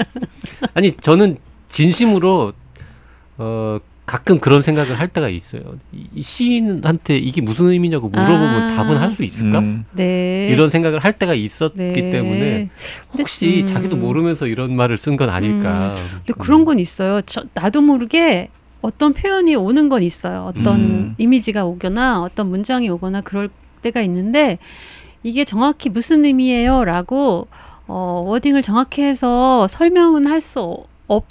아니 0.74 0.96
저는 0.98 1.38
진심으로 1.68 2.52
어 3.38 3.78
가끔 4.06 4.38
그런 4.38 4.62
생각을 4.62 4.98
할 5.00 5.08
때가 5.08 5.28
있어요. 5.28 5.62
이, 5.92 6.06
이 6.14 6.22
시인한테 6.22 7.18
이게 7.18 7.40
무슨 7.40 7.66
의미냐고 7.70 8.08
물어보면 8.08 8.70
아. 8.70 8.76
답은 8.76 8.96
할 8.98 9.10
수 9.10 9.24
있을까? 9.24 9.58
음. 9.58 9.84
네. 9.92 10.48
이런 10.50 10.70
생각을 10.70 11.00
할 11.00 11.14
때가 11.14 11.34
있었기 11.34 11.76
네. 11.76 11.92
때문에 12.12 12.68
근데, 13.10 13.18
혹시 13.18 13.62
음. 13.62 13.66
자기도 13.66 13.96
모르면서 13.96 14.46
이런 14.46 14.76
말을 14.76 14.96
쓴 14.98 15.16
건 15.16 15.28
아닐까. 15.30 15.92
근데 16.24 16.32
그런 16.38 16.64
건 16.64 16.78
있어요. 16.78 17.20
저, 17.26 17.42
나도 17.54 17.80
모르게 17.82 18.48
어떤 18.80 19.12
표현이 19.12 19.56
오는 19.56 19.88
건 19.88 20.02
있어요. 20.04 20.52
어떤 20.54 20.76
음. 20.80 21.14
이미지가 21.18 21.64
오거나 21.64 22.22
어떤 22.22 22.48
문장이 22.48 22.88
오거나 22.90 23.22
그럴 23.22 23.48
때가 23.82 24.02
있는데 24.02 24.58
이게 25.24 25.44
정확히 25.44 25.88
무슨 25.88 26.24
의미예요? 26.24 26.84
라고 26.84 27.48
어, 27.88 28.22
워딩을 28.26 28.62
정확히 28.62 29.02
해서 29.02 29.66
설명은 29.68 30.26
할 30.26 30.40
수 30.40 30.84
없 31.08 31.24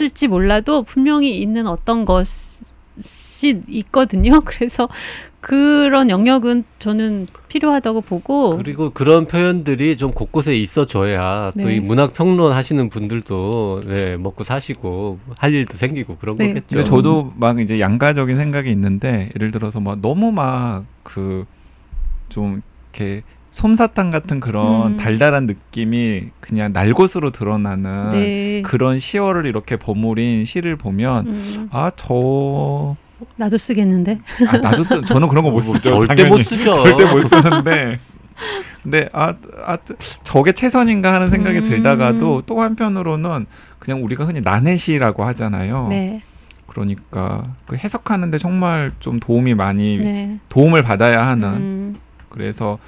을지 0.00 0.28
몰라도 0.28 0.82
분명히 0.82 1.40
있는 1.40 1.66
어떤 1.66 2.04
것이 2.04 2.62
있거든요. 3.68 4.40
그래서 4.44 4.88
그런 5.40 6.10
영역은 6.10 6.64
저는 6.80 7.28
필요하다고 7.48 8.00
보고 8.00 8.56
그리고 8.56 8.90
그런 8.90 9.26
표현들이 9.26 9.96
좀 9.96 10.10
곳곳에 10.12 10.56
있어줘야 10.56 11.52
또 11.56 11.68
네. 11.68 11.76
이 11.76 11.80
문학 11.80 12.14
평론 12.14 12.52
하시는 12.52 12.88
분들도 12.88 13.82
네, 13.86 14.16
먹고 14.16 14.42
사시고 14.44 15.20
할 15.36 15.54
일도 15.54 15.76
생기고 15.76 16.16
그런 16.16 16.36
네. 16.36 16.48
거겠죠. 16.48 16.66
근데 16.68 16.84
저도 16.84 17.32
막 17.36 17.60
이제 17.60 17.78
양가적인 17.78 18.36
생각이 18.36 18.70
있는데 18.70 19.30
예를 19.36 19.52
들어서 19.52 19.80
막 19.80 20.00
너무 20.00 20.32
막 20.32 20.84
그 21.04 21.46
좀 22.28 22.62
이렇게 22.92 23.22
솜사탕 23.56 24.10
같은 24.10 24.38
그런 24.38 24.92
음. 24.92 24.96
달달한 24.98 25.46
느낌이 25.46 26.24
그냥 26.40 26.74
날것으로 26.74 27.30
드러나는 27.30 28.10
네. 28.10 28.62
그런 28.62 28.98
시어를 28.98 29.46
이렇게 29.46 29.76
버무린 29.76 30.44
시를 30.44 30.76
보면 30.76 31.26
음, 31.26 31.68
아저 31.72 32.96
나도 33.36 33.56
쓰겠는데. 33.56 34.20
아, 34.46 34.58
나도 34.58 34.82
쓰 34.82 35.02
저는 35.06 35.28
그런 35.28 35.42
거못뭐 35.42 35.62
쓰죠. 35.62 35.80
절대 35.80 36.06
당연히. 36.08 36.28
못 36.28 36.42
쓰죠. 36.42 36.70
절대 36.84 37.04
못 37.06 37.22
쓰는데 37.22 37.98
근데 38.82 39.08
아, 39.14 39.34
아 39.64 39.78
저게 40.22 40.52
최선인가 40.52 41.14
하는 41.14 41.30
생각이 41.30 41.60
음. 41.60 41.64
들다가도 41.64 42.42
또 42.44 42.60
한편으로는 42.60 43.46
그냥 43.78 44.04
우리가 44.04 44.26
흔히 44.26 44.42
나네시라고 44.42 45.24
하잖아요. 45.24 45.86
네. 45.88 46.20
그러니까 46.66 47.54
그 47.66 47.76
해석하는데 47.76 48.36
정말 48.36 48.92
좀 49.00 49.18
도움이 49.18 49.54
많이 49.54 49.96
네. 49.96 50.40
도움을 50.50 50.82
받아야 50.82 51.26
하는 51.26 51.48
음, 51.48 51.96
그래서 52.28 52.78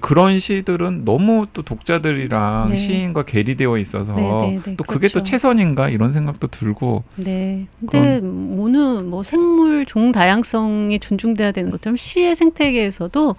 그런 0.00 0.38
시들은 0.38 1.04
너무 1.04 1.46
또 1.52 1.62
독자들이랑 1.62 2.70
네. 2.70 2.76
시인과 2.76 3.24
괴리되어 3.24 3.78
있어서 3.78 4.14
네, 4.14 4.22
네, 4.22 4.60
네, 4.64 4.76
또 4.76 4.84
그게 4.84 5.08
또 5.08 5.14
그렇죠. 5.14 5.30
최선인가 5.30 5.88
이런 5.88 6.12
생각도 6.12 6.48
들고 6.48 7.04
네. 7.16 7.66
근데 7.80 8.18
어느 8.18 9.00
뭐 9.00 9.22
생물 9.22 9.86
종 9.86 10.12
다양성이 10.12 10.98
존중돼야 10.98 11.52
되는 11.52 11.70
것처럼 11.70 11.96
시의 11.96 12.36
생태계에서도 12.36 13.36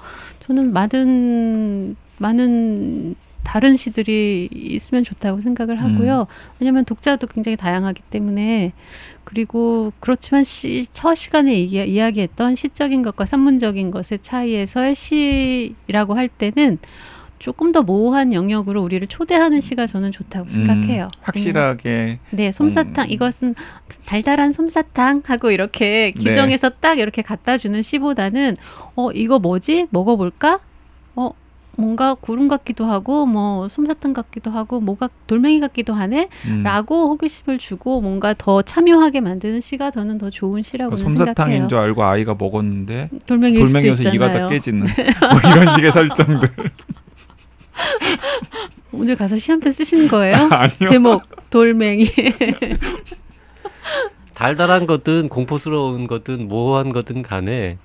저는 0.47 0.73
많은 0.73 1.95
많은 2.17 3.15
다른 3.47 3.77
시들이 3.77 4.49
있으면 4.51 5.05
좋다고 5.05 5.39
생각을 5.39 5.81
하고요. 5.81 6.27
왜냐하면 6.59 6.83
독자도 6.83 7.27
굉장히 7.27 7.55
다양하기 7.55 8.01
때문에 8.09 8.73
그리고 9.23 9.93
그렇지만 10.01 10.43
시, 10.43 10.85
첫 10.91 11.15
시간에 11.15 11.55
이야, 11.55 11.85
이야기 11.85 12.19
했던 12.19 12.55
시적인 12.55 13.03
것과 13.03 13.25
산문적인 13.25 13.91
것의 13.91 14.19
차이에서의 14.21 14.95
시라고 14.95 16.15
할 16.15 16.27
때는 16.27 16.77
조금 17.39 17.71
더 17.71 17.83
모호한 17.83 18.33
영역으로 18.33 18.83
우리를 18.83 19.07
초대하는 19.07 19.61
시가 19.61 19.87
저는 19.87 20.11
좋다고 20.11 20.49
생각해요. 20.49 21.05
음, 21.05 21.21
확실하게 21.21 22.19
네, 22.31 22.51
솜사탕 22.51 23.05
음. 23.05 23.11
이것은 23.11 23.55
달달한 24.05 24.51
솜사탕 24.51 25.21
하고 25.25 25.51
이렇게 25.51 26.11
네. 26.15 26.21
기정해서 26.21 26.69
딱 26.81 26.99
이렇게 26.99 27.21
갖다 27.21 27.57
주는 27.57 27.81
시보다는 27.81 28.57
어 28.95 29.11
이거 29.11 29.39
뭐지? 29.39 29.87
먹어볼까? 29.91 30.59
어 31.15 31.31
뭔가 31.77 32.15
구름 32.15 32.47
같기도 32.47 32.85
하고 32.85 33.27
뭐 33.27 33.69
솜사탕 33.69 34.13
같기도 34.13 34.49
하고 34.49 34.79
뭐가 34.79 35.09
돌멩이 35.27 35.59
같기도 35.59 35.93
하네? 35.93 36.27
음, 36.47 36.63
라고 36.63 37.09
호기심을 37.09 37.59
주고 37.59 38.01
뭔가 38.01 38.33
더 38.35 38.63
참여하게 38.63 39.21
만드는 39.21 39.61
시가 39.61 39.91
저는 39.91 40.17
더 40.17 40.31
좋은 40.31 40.63
시라고 40.63 40.95
그러니까 40.95 41.17
솜사탕인 41.19 41.35
생각해요. 41.53 41.67
줄 41.67 41.77
알고 41.77 42.03
아이가 42.03 42.35
먹었는데 42.37 43.09
돌멩이일 43.27 43.67
수도 43.67 43.73
돌멩이여서. 43.79 44.09
이가 44.09 44.31
다 44.31 44.49
깨지는 44.49 44.87
뭐 45.31 45.51
이런 45.51 45.75
식의 45.75 45.91
설정들 45.91 46.49
오늘 48.91 49.15
가서 49.15 49.37
시한편 49.37 49.71
쓰시는 49.71 50.07
거예요? 50.07 50.49
아니요. 50.51 50.89
제목 50.89 51.21
돌멩이. 51.51 52.09
달달한 54.33 54.87
거든 54.87 55.29
공포스러운 55.29 56.07
거든 56.07 56.47
모호한 56.47 56.91
거든 56.91 57.21
간에 57.21 57.77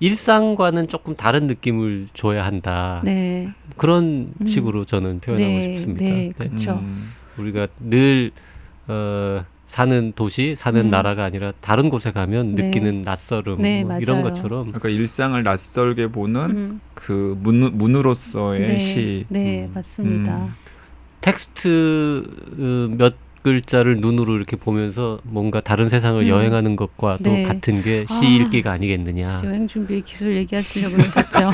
일상과는 0.00 0.88
조금 0.88 1.14
다른 1.16 1.46
느낌을 1.46 2.08
줘야 2.14 2.44
한다. 2.44 3.00
네, 3.04 3.52
그런 3.76 4.32
음. 4.40 4.46
식으로 4.46 4.84
저는 4.84 5.20
표현하고 5.20 5.52
네, 5.52 5.76
싶습니다. 5.76 6.04
네, 6.04 6.10
네. 6.10 6.32
그렇죠. 6.36 6.72
음, 6.72 7.10
우리가 7.38 7.68
늘 7.80 8.32
어, 8.86 9.44
사는 9.68 10.12
도시, 10.14 10.54
사는 10.56 10.80
음. 10.80 10.90
나라가 10.90 11.24
아니라 11.24 11.52
다른 11.60 11.90
곳에 11.90 12.12
가면 12.12 12.54
네. 12.54 12.64
느끼는 12.64 13.02
낯설음 13.02 13.60
네, 13.60 13.82
뭐 13.82 13.98
이런. 13.98 14.22
것처럼 14.22 14.66
그러니까 14.66 14.88
일상을 14.88 15.42
낯설게 15.42 16.08
보는 16.08 16.40
음, 16.50 16.80
그 16.94 17.36
문, 17.40 17.76
문으로서의 17.76 18.60
네, 18.60 18.78
시 18.78 19.26
네, 19.28 19.64
음. 19.64 19.72
맞습니다. 19.74 20.36
음. 20.36 20.54
텍스트 21.20 22.24
어, 22.58 22.94
몇 22.96 23.23
글자를 23.44 23.98
눈으로 23.98 24.36
이렇게 24.36 24.56
보면서 24.56 25.20
뭔가 25.22 25.60
다른 25.60 25.90
세상을 25.90 26.22
음. 26.22 26.28
여행하는 26.28 26.76
것과도 26.76 27.30
네. 27.30 27.42
같은 27.42 27.82
게시 27.82 28.14
아. 28.14 28.20
읽기가 28.22 28.72
아 28.72 28.76
니겠느냐. 28.78 29.42
여행 29.44 29.68
준비 29.68 30.00
기술 30.00 30.34
얘기하시려고 30.38 30.96
그러셨죠. 30.96 31.50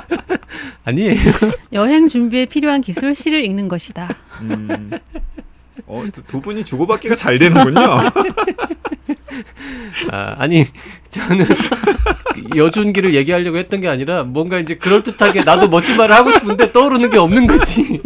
아니에요. 0.84 1.16
여행 1.74 2.08
준비에 2.08 2.46
필요한 2.46 2.80
기술 2.80 3.14
시를 3.14 3.44
읽는 3.44 3.68
것이다. 3.68 4.16
음. 4.40 4.90
어, 5.86 6.04
두, 6.10 6.22
두 6.24 6.40
분이 6.40 6.64
주고받기가 6.64 7.16
잘 7.16 7.38
되는군요. 7.38 7.80
아, 10.10 10.34
아니 10.38 10.64
저는 11.10 11.44
여준기를 12.56 13.14
얘기하려고 13.14 13.58
했던 13.58 13.82
게 13.82 13.88
아니라 13.88 14.22
뭔가 14.24 14.58
이제 14.58 14.76
그럴듯하게 14.76 15.44
나도 15.44 15.68
멋진 15.68 15.98
말을 15.98 16.14
하고 16.14 16.32
싶은데 16.32 16.72
떠오르는 16.72 17.10
게 17.10 17.18
없는 17.18 17.46
거지. 17.46 18.00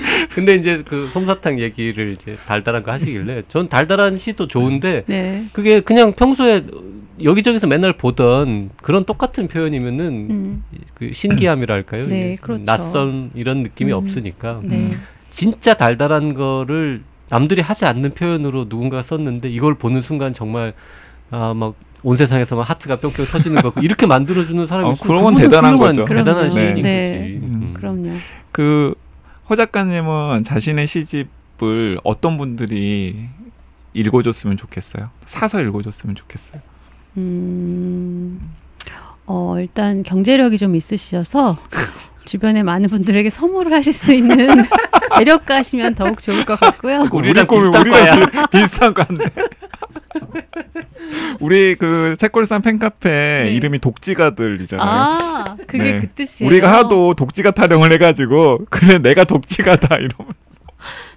근데 0.34 0.54
이제 0.54 0.82
그 0.86 1.08
솜사탕 1.12 1.60
얘기를 1.60 2.12
이제 2.12 2.36
달달한 2.46 2.82
거 2.82 2.92
하시길래 2.92 3.44
전 3.48 3.68
달달한 3.68 4.18
시도 4.18 4.46
좋은데 4.46 5.04
네. 5.08 5.46
그게 5.52 5.80
그냥 5.80 6.12
평소에 6.12 6.64
여기저기서 7.22 7.66
맨날 7.66 7.94
보던 7.94 8.70
그런 8.82 9.04
똑같은 9.04 9.48
표현이면은 9.48 10.06
음, 10.30 10.64
그 10.94 11.12
신기함이랄까요? 11.12 12.04
네, 12.04 12.36
그렇죠. 12.40 12.64
낯선 12.64 13.30
이런 13.34 13.62
느낌이 13.62 13.92
음. 13.92 13.96
없으니까 13.96 14.60
네. 14.62 14.76
음. 14.76 15.00
진짜 15.30 15.74
달달한 15.74 16.34
거를 16.34 17.02
남들이 17.28 17.60
하지 17.62 17.84
않는 17.84 18.10
표현으로 18.12 18.68
누군가 18.68 19.02
썼는데 19.02 19.48
이걸 19.48 19.74
보는 19.74 20.02
순간 20.02 20.32
정말 20.32 20.74
아막 21.30 21.74
온 22.02 22.16
세상에서 22.16 22.54
막 22.54 22.68
하트가 22.70 22.96
뿅뿅 22.96 23.26
터지는 23.26 23.62
거 23.62 23.72
이렇게 23.80 24.06
만들어주는 24.06 24.66
사람이 24.66 24.90
어, 24.90 24.94
그런 25.02 25.24
건 25.24 25.34
대단한 25.34 25.76
거죠. 25.76 26.04
대단한. 26.04 26.50
시인인 26.50 26.82
네. 26.82 27.18
거지. 27.18 27.34
음. 27.42 27.42
음. 27.42 27.74
그럼요. 27.74 28.10
그 28.52 28.94
허 29.48 29.54
작가님은 29.56 30.42
자신의 30.44 30.86
시집을 30.86 32.00
어떤 32.02 32.36
분들이 32.36 33.28
읽어줬으면 33.94 34.56
좋겠어요. 34.56 35.10
사서 35.24 35.60
읽어줬으면 35.62 36.16
좋겠어요. 36.16 36.60
음, 37.16 38.54
어, 39.26 39.58
일단 39.58 40.02
경제력이 40.02 40.58
좀 40.58 40.74
있으셔서 40.74 41.58
주변에 42.26 42.62
많은 42.62 42.90
분들에게 42.90 43.30
선물을 43.30 43.72
하실 43.72 43.94
수 43.94 44.12
있는 44.12 44.36
재력가시면 45.16 45.94
더욱 45.94 46.20
좋을 46.20 46.44
것 46.44 46.60
같고요. 46.60 47.08
우리랑 47.10 47.46
꿈이 47.46 47.70
비슷한 47.70 48.30
비- 48.30 48.58
비슷한 48.58 48.94
거 48.94 49.04
같네. 49.04 49.24
우리 51.40 51.74
그 51.76 52.16
책골산 52.18 52.62
팬카페 52.62 53.08
네. 53.44 53.50
이름이 53.52 53.78
독지가들이잖아요. 53.78 54.88
아, 54.88 55.56
그게 55.66 55.92
네. 55.92 56.00
그 56.00 56.08
뜻이에요. 56.08 56.48
우리가 56.50 56.72
하도 56.72 57.14
독지가 57.14 57.52
타령을 57.52 57.92
해가지고 57.92 58.66
그래 58.70 58.98
내가 58.98 59.24
독지가다 59.24 59.96
이러면 59.96 60.34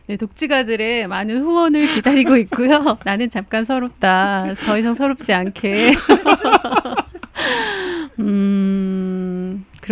네, 0.07 0.17
독지가들의 0.17 1.07
많은 1.07 1.41
후원을 1.43 1.93
기다리고 1.95 2.37
있고요. 2.37 2.97
나는 3.03 3.29
잠깐 3.29 3.63
서럽다. 3.63 4.55
더 4.65 4.77
이상 4.77 4.95
서럽지 4.95 5.33
않게. 5.33 5.95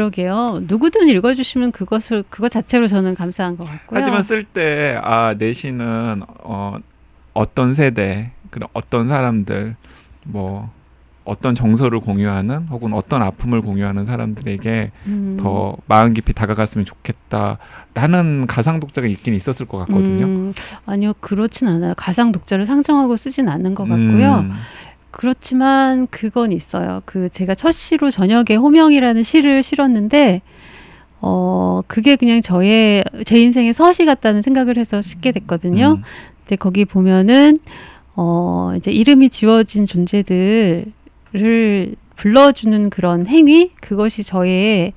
음, 0.08 0.12
그러게요. 0.12 0.62
누구든 0.68 1.08
읽어주시면 1.10 1.72
그것을 1.72 2.24
그것 2.30 2.50
자체로 2.50 2.88
저는 2.88 3.16
감사한 3.16 3.58
것 3.58 3.66
같고요. 3.66 4.00
하지만 4.00 4.24
쓸 4.24 4.44
때 4.46 4.98
아 5.04 5.34
내 5.38 5.54
시는 5.54 6.22
어 6.44 6.78
어떤 7.34 7.74
세대 7.74 8.32
그런 8.50 8.68
어떤 8.74 9.08
사람들 9.08 9.76
뭐 10.26 10.70
어떤 11.26 11.56
정서를 11.56 12.00
공유하는 12.00 12.68
혹은 12.70 12.94
어떤 12.94 13.22
아픔을 13.22 13.62
공유하는 13.62 14.06
사람들에게 14.06 14.92
음, 15.08 15.38
더 15.40 15.76
마음 15.86 16.14
깊이 16.14 16.32
다가갔으면 16.32 16.86
좋겠다라는 16.86 18.48
가상 18.48 18.80
독자가 18.80 19.08
있긴 19.08 19.34
있었을 19.34 19.66
것 19.66 19.78
같거든요. 19.80 20.26
음, 20.26 20.54
아니요, 20.86 21.12
그렇진 21.20 21.68
않아요. 21.68 21.94
가상 21.98 22.32
독자를 22.32 22.66
상정하고 22.66 23.18
쓰진 23.18 23.50
않는 23.50 23.76
것 23.76 23.84
같고요. 23.84 24.40
음, 24.40 24.52
그렇지만 25.18 26.06
그건 26.12 26.52
있어요. 26.52 27.02
그 27.06 27.30
제가 27.30 27.56
첫 27.56 27.72
시로 27.72 28.12
저녁에 28.12 28.54
호명이라는 28.56 29.24
시를 29.24 29.64
실었는데 29.64 30.44
어 31.22 31.82
그게 31.88 32.16
그냥 32.16 32.44
저의 32.44 33.04
제 33.26 33.40
인생의 33.40 33.74
서시 33.74 34.06
같다는 34.06 34.44
생각을 34.44 34.78
해서 34.78 35.02
싣게 35.02 35.32
됐거든요. 35.32 35.94
음, 35.98 36.04
근데 36.42 36.56
거기 36.56 36.86
보면은 36.86 37.58
어 38.16 38.74
이제 38.78 38.92
이름이 38.92 39.32
지워진 39.32 39.88
존재들을 39.88 40.86
불러주는 42.16 42.92
그런 42.92 43.26
행위 43.26 43.72
그것이 43.82 44.24
저의 44.24 44.94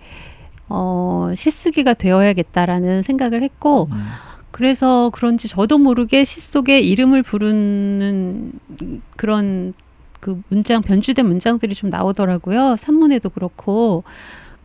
어 0.68 1.33
시쓰기가 1.35 1.95
되어야겠다라는 1.95 3.01
생각을 3.01 3.43
했고 3.43 3.89
음. 3.91 4.05
그래서 4.51 5.09
그런지 5.14 5.49
저도 5.49 5.79
모르게 5.79 6.25
시 6.27 6.43
속에 6.43 6.81
이름을 6.81 7.23
부르는 7.23 8.53
그런 9.16 9.73
그 10.21 10.41
문장 10.49 10.83
변주된 10.83 11.27
문장들이 11.27 11.75
좀 11.75 11.91
나오더라고요. 11.91 12.77
산문에도 12.79 13.31
그렇고 13.31 14.05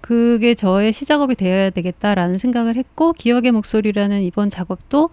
그게 0.02 0.54
저의 0.54 0.94
시작업이 0.94 1.36
되어야 1.36 1.72
되겠다라는 1.72 2.38
생각을 2.38 2.76
했고 2.76 3.14
기억의 3.14 3.52
목소리라는 3.52 4.22
이번 4.22 4.52
작업도 4.52 5.10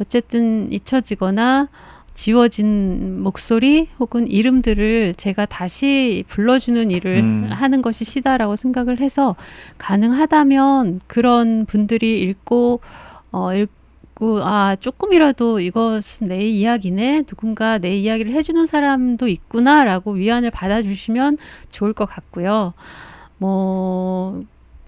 어쨌든 0.00 0.72
잊혀지거나 0.72 1.68
지워진 2.14 3.20
목소리 3.22 3.88
혹은 3.98 4.26
이름들을 4.26 5.14
제가 5.16 5.46
다시 5.46 6.24
불러주는 6.28 6.90
일을 6.90 7.18
음. 7.18 7.48
하는 7.50 7.82
것이 7.82 8.04
시다라고 8.04 8.56
생각을 8.56 9.00
해서 9.00 9.36
가능하다면 9.78 11.00
그런 11.06 11.66
분들이 11.66 12.22
읽고 12.22 12.80
어, 13.32 13.54
읽 13.54 13.70
고아 14.16 14.76
조금이라도 14.76 15.60
이것은 15.60 16.28
내 16.28 16.38
이야기네 16.38 17.24
누군가 17.24 17.76
내 17.76 17.98
이야기를 17.98 18.32
해주는 18.32 18.66
사람도 18.66 19.28
있구나라고 19.28 20.12
위안을 20.12 20.50
받아주시면 20.50 21.36
좋을 21.70 21.92
것 21.92 22.06
같고요. 22.06 22.72
뭐 23.36 24.42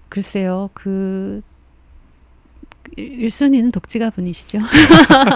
글쎄요 0.09 0.71
그 0.73 1.41
1순위는 2.97 3.71
독지가 3.71 4.09
분이시죠. 4.09 4.57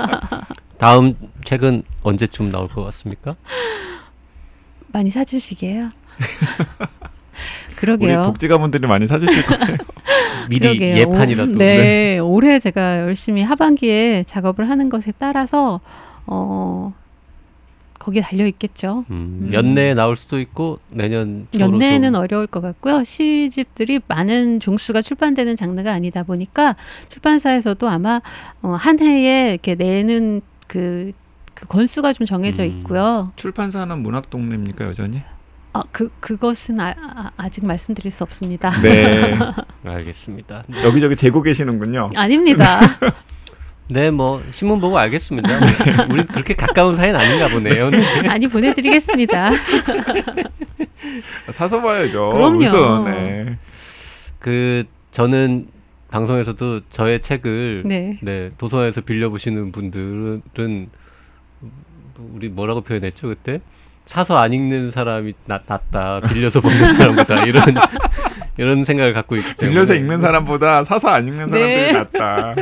다음 0.79 1.15
책은 1.45 1.83
언제쯤 2.01 2.51
나올 2.51 2.67
것 2.69 2.83
같습니까? 2.85 3.35
많이 4.87 5.11
사주시게요. 5.11 5.91
그러게요. 7.83 8.23
독지가분들이 8.23 8.87
많이 8.87 9.07
사주실 9.07 9.45
거예요. 9.45 9.77
미리 10.49 10.59
그러게요. 10.61 10.97
예판이라도. 10.97 11.51
오, 11.51 11.57
네, 11.57 12.19
올해 12.19 12.59
제가 12.59 12.99
열심히 13.01 13.43
하반기에 13.43 14.23
작업을 14.25 14.69
하는 14.69 14.89
것에 14.89 15.11
따라서 15.17 15.81
어 16.25 16.93
거기에 17.99 18.21
달려 18.21 18.45
있겠죠. 18.47 19.05
음, 19.11 19.47
음. 19.47 19.49
연내에 19.53 19.93
나올 19.93 20.15
수도 20.15 20.39
있고 20.39 20.79
내년 20.89 21.47
연내에는 21.57 22.13
좀- 22.13 22.21
어려울 22.21 22.47
것 22.47 22.61
같고요. 22.61 23.03
시집들이 23.03 23.99
많은 24.07 24.59
종수가 24.59 25.01
출판되는 25.01 25.55
장르가 25.55 25.91
아니다 25.93 26.23
보니까 26.23 26.75
출판사에서도 27.09 27.87
아마 27.87 28.21
어, 28.61 28.69
한 28.69 28.99
해에 28.99 29.51
이렇게 29.51 29.75
내는 29.75 30.41
그, 30.67 31.11
그 31.53 31.67
건수가 31.67 32.13
좀 32.13 32.25
정해져 32.25 32.63
음. 32.63 32.67
있고요. 32.69 33.31
출판사는 33.35 33.97
문학 33.99 34.29
동네입니까 34.29 34.85
여전히? 34.85 35.21
아, 35.73 35.83
그 35.91 36.11
그것은 36.19 36.79
아, 36.79 37.31
아, 37.35 37.49
직 37.49 37.65
말씀드릴 37.65 38.11
수 38.11 38.23
없습니다. 38.23 38.79
네. 38.81 39.33
알겠습니다. 39.83 40.63
여기저기 40.83 41.15
재고 41.15 41.41
계시는군요. 41.41 42.11
아닙니다. 42.15 42.79
네, 43.89 44.11
뭐 44.11 44.41
신문 44.51 44.79
보고 44.79 44.97
알겠습니다. 44.97 45.59
네, 45.59 46.05
우리 46.11 46.25
그렇게 46.25 46.53
가까운 46.53 46.95
사이는 46.95 47.19
아닌가 47.19 47.49
보네요. 47.49 47.89
네. 47.89 48.21
많이 48.21 48.47
보내드리겠습니다. 48.47 49.51
사서 51.51 51.81
봐야죠. 51.81 52.29
그럼요. 52.29 52.57
무슨 52.59 53.05
네. 53.05 53.57
그 54.39 54.85
저는 55.11 55.67
방송에서도 56.09 56.81
저의 56.91 57.21
책을 57.21 57.83
네. 57.85 58.19
네, 58.21 58.51
도서관에서 58.59 59.01
빌려 59.01 59.29
보시는 59.29 59.71
분들은 59.71 60.43
우리 62.35 62.49
뭐라고 62.49 62.81
표현했죠 62.81 63.27
그때 63.27 63.61
사서 64.05 64.37
안 64.37 64.53
읽는 64.53 64.91
사람이 64.91 65.33
나, 65.45 65.59
낫다 65.65 66.21
빌려서 66.21 66.59
보는 66.61 66.95
사람보다 66.97 67.43
이런 67.45 67.63
이런 68.57 68.83
생각을 68.85 69.13
갖고 69.13 69.35
있기 69.37 69.55
때문에 69.55 69.73
빌려서 69.73 69.95
읽는 69.95 70.19
사람보다 70.21 70.83
사서 70.83 71.07
안 71.09 71.27
읽는 71.27 71.49
네. 71.51 71.91
사람들이 71.91 71.93
낫다. 71.93 72.55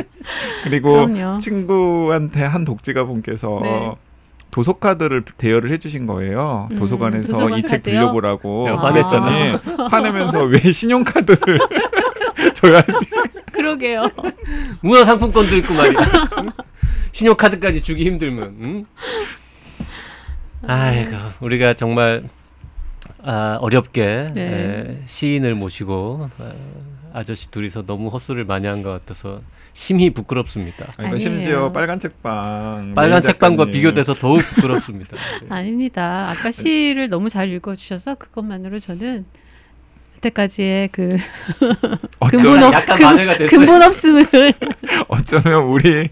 그리고 0.64 1.06
그럼요. 1.06 1.38
친구한테 1.40 2.44
한 2.44 2.64
독지가 2.64 3.04
분께서 3.04 3.60
네. 3.62 3.92
도서 4.50 4.74
카드를 4.74 5.24
대여를 5.38 5.72
해주신 5.72 6.06
거예요. 6.06 6.68
음, 6.70 6.76
도서관에서 6.76 7.32
도서관 7.32 7.58
이책 7.58 7.82
카드요? 7.82 8.00
빌려보라고. 8.00 8.68
야, 8.68 8.76
화냈더니 8.76 9.88
화내면서 9.90 10.44
왜 10.44 10.72
신용카드를 10.72 11.58
줘야지. 12.54 13.06
그러게요. 13.52 14.10
문화 14.82 15.04
상품권도 15.04 15.56
있고 15.56 15.74
말이야 15.74 16.00
신용카드까지 17.12 17.82
주기 17.82 18.04
힘들면 18.06 18.56
응? 18.60 18.86
아이고 20.66 21.16
우리가 21.40 21.74
정말 21.74 22.24
아, 23.24 23.58
어렵게 23.60 24.32
네. 24.34 24.42
에, 24.42 25.02
시인을 25.06 25.54
모시고 25.54 26.28
어, 26.38 26.52
아저씨 27.12 27.50
둘이서 27.50 27.84
너무 27.86 28.08
헛소리를 28.08 28.44
많이 28.44 28.66
한 28.66 28.82
것 28.82 28.90
같아서 28.90 29.40
심히 29.74 30.10
부끄럽습니다. 30.10 30.92
그러니까 30.96 31.02
아니에요. 31.02 31.18
심지어 31.18 31.72
빨간 31.72 31.98
책방 31.98 32.92
빨간 32.94 33.22
책방과. 33.22 33.66
비교돼서 33.66 34.14
더욱 34.14 34.42
부끄럽습니다. 34.42 35.16
네. 35.40 35.46
아닙니다. 35.54 36.30
아까 36.30 36.50
시를 36.50 37.08
너무 37.08 37.28
잘 37.30 37.48
읽어주셔서 37.50 38.16
그것만으로 38.16 38.80
저는 38.80 39.24
그때까지의 40.22 40.88
그 40.92 41.08
어쩌, 42.20 42.36
근본 42.36 42.62
없 42.62 42.72
약간 42.74 43.16
근-. 43.16 43.46
근본 43.46 43.82
없음을 43.82 44.26
어쩌면 45.08 45.64
우리 45.64 46.08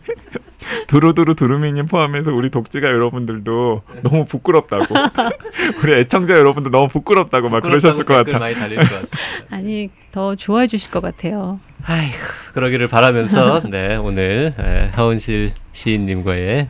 두루두루 0.89 1.35
두루미님 1.37 1.87
포함해서 1.87 2.33
우리 2.33 2.51
독지가 2.51 2.89
여러분들도 2.89 3.83
너무 4.03 4.25
부끄럽다고 4.27 4.95
우리 5.83 5.95
애청자 5.95 6.35
여러분들 6.35 6.71
너무 6.71 6.89
부끄럽다고 6.89 7.49
막 7.49 7.63
그러셨을 7.63 8.05
것 8.05 8.15
같아. 8.15 8.39
많이 8.39 8.55
달릴 8.55 8.77
것 8.77 8.85
같습니다. 8.85 9.17
아니 9.51 9.91
더 10.13 10.35
좋아해 10.35 10.67
주실 10.67 10.91
것 10.91 11.01
같아요. 11.01 11.61
아이고 11.85 12.17
그러기를 12.53 12.89
바라면서 12.89 13.63
네 13.71 13.97
오늘 13.97 14.55
에, 14.59 14.91
하은실 14.93 15.55
시인님과의 15.73 16.49
에, 16.49 16.69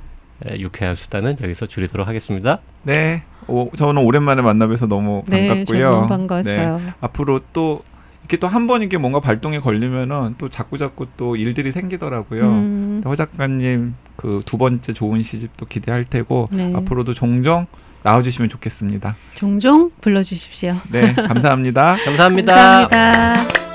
유쾌한 0.58 0.94
수다는 0.94 1.36
여기서 1.42 1.66
줄이도록 1.66 2.08
하겠습니다. 2.08 2.60
네, 2.82 3.22
오, 3.46 3.70
저는 3.76 4.02
오랜만에 4.02 4.42
만나뵈서 4.42 4.86
너무 4.86 5.22
네, 5.26 5.48
반갑고요. 5.48 5.78
저는 5.78 5.90
너무 5.90 6.06
반가웠어요. 6.08 6.78
네, 6.78 6.92
앞으로 7.00 7.40
또 7.52 7.82
이렇게 8.22 8.36
또 8.38 8.46
한 8.48 8.66
번 8.66 8.80
이렇게 8.82 8.96
뭔가 8.96 9.20
발동이 9.20 9.60
걸리면은 9.60 10.36
또 10.38 10.48
자꾸 10.48 10.78
자꾸 10.78 11.06
또 11.16 11.36
일들이 11.36 11.72
생기더라고요. 11.72 12.42
음, 12.44 13.02
허 13.04 13.16
작가님 13.16 13.94
그 14.16 14.40
두 14.46 14.56
번째 14.58 14.92
좋은 14.92 15.22
시집도 15.22 15.66
기대할 15.66 16.04
테고 16.04 16.48
네. 16.52 16.72
앞으로도 16.76 17.14
종종 17.14 17.66
나와주시면 18.02 18.48
좋겠습니다. 18.50 19.16
종종 19.36 19.90
불러주십시오. 20.00 20.74
네, 20.90 21.12
감사합니다. 21.14 21.96
감사합니다. 22.04 22.54
감사합니다. 22.88 23.69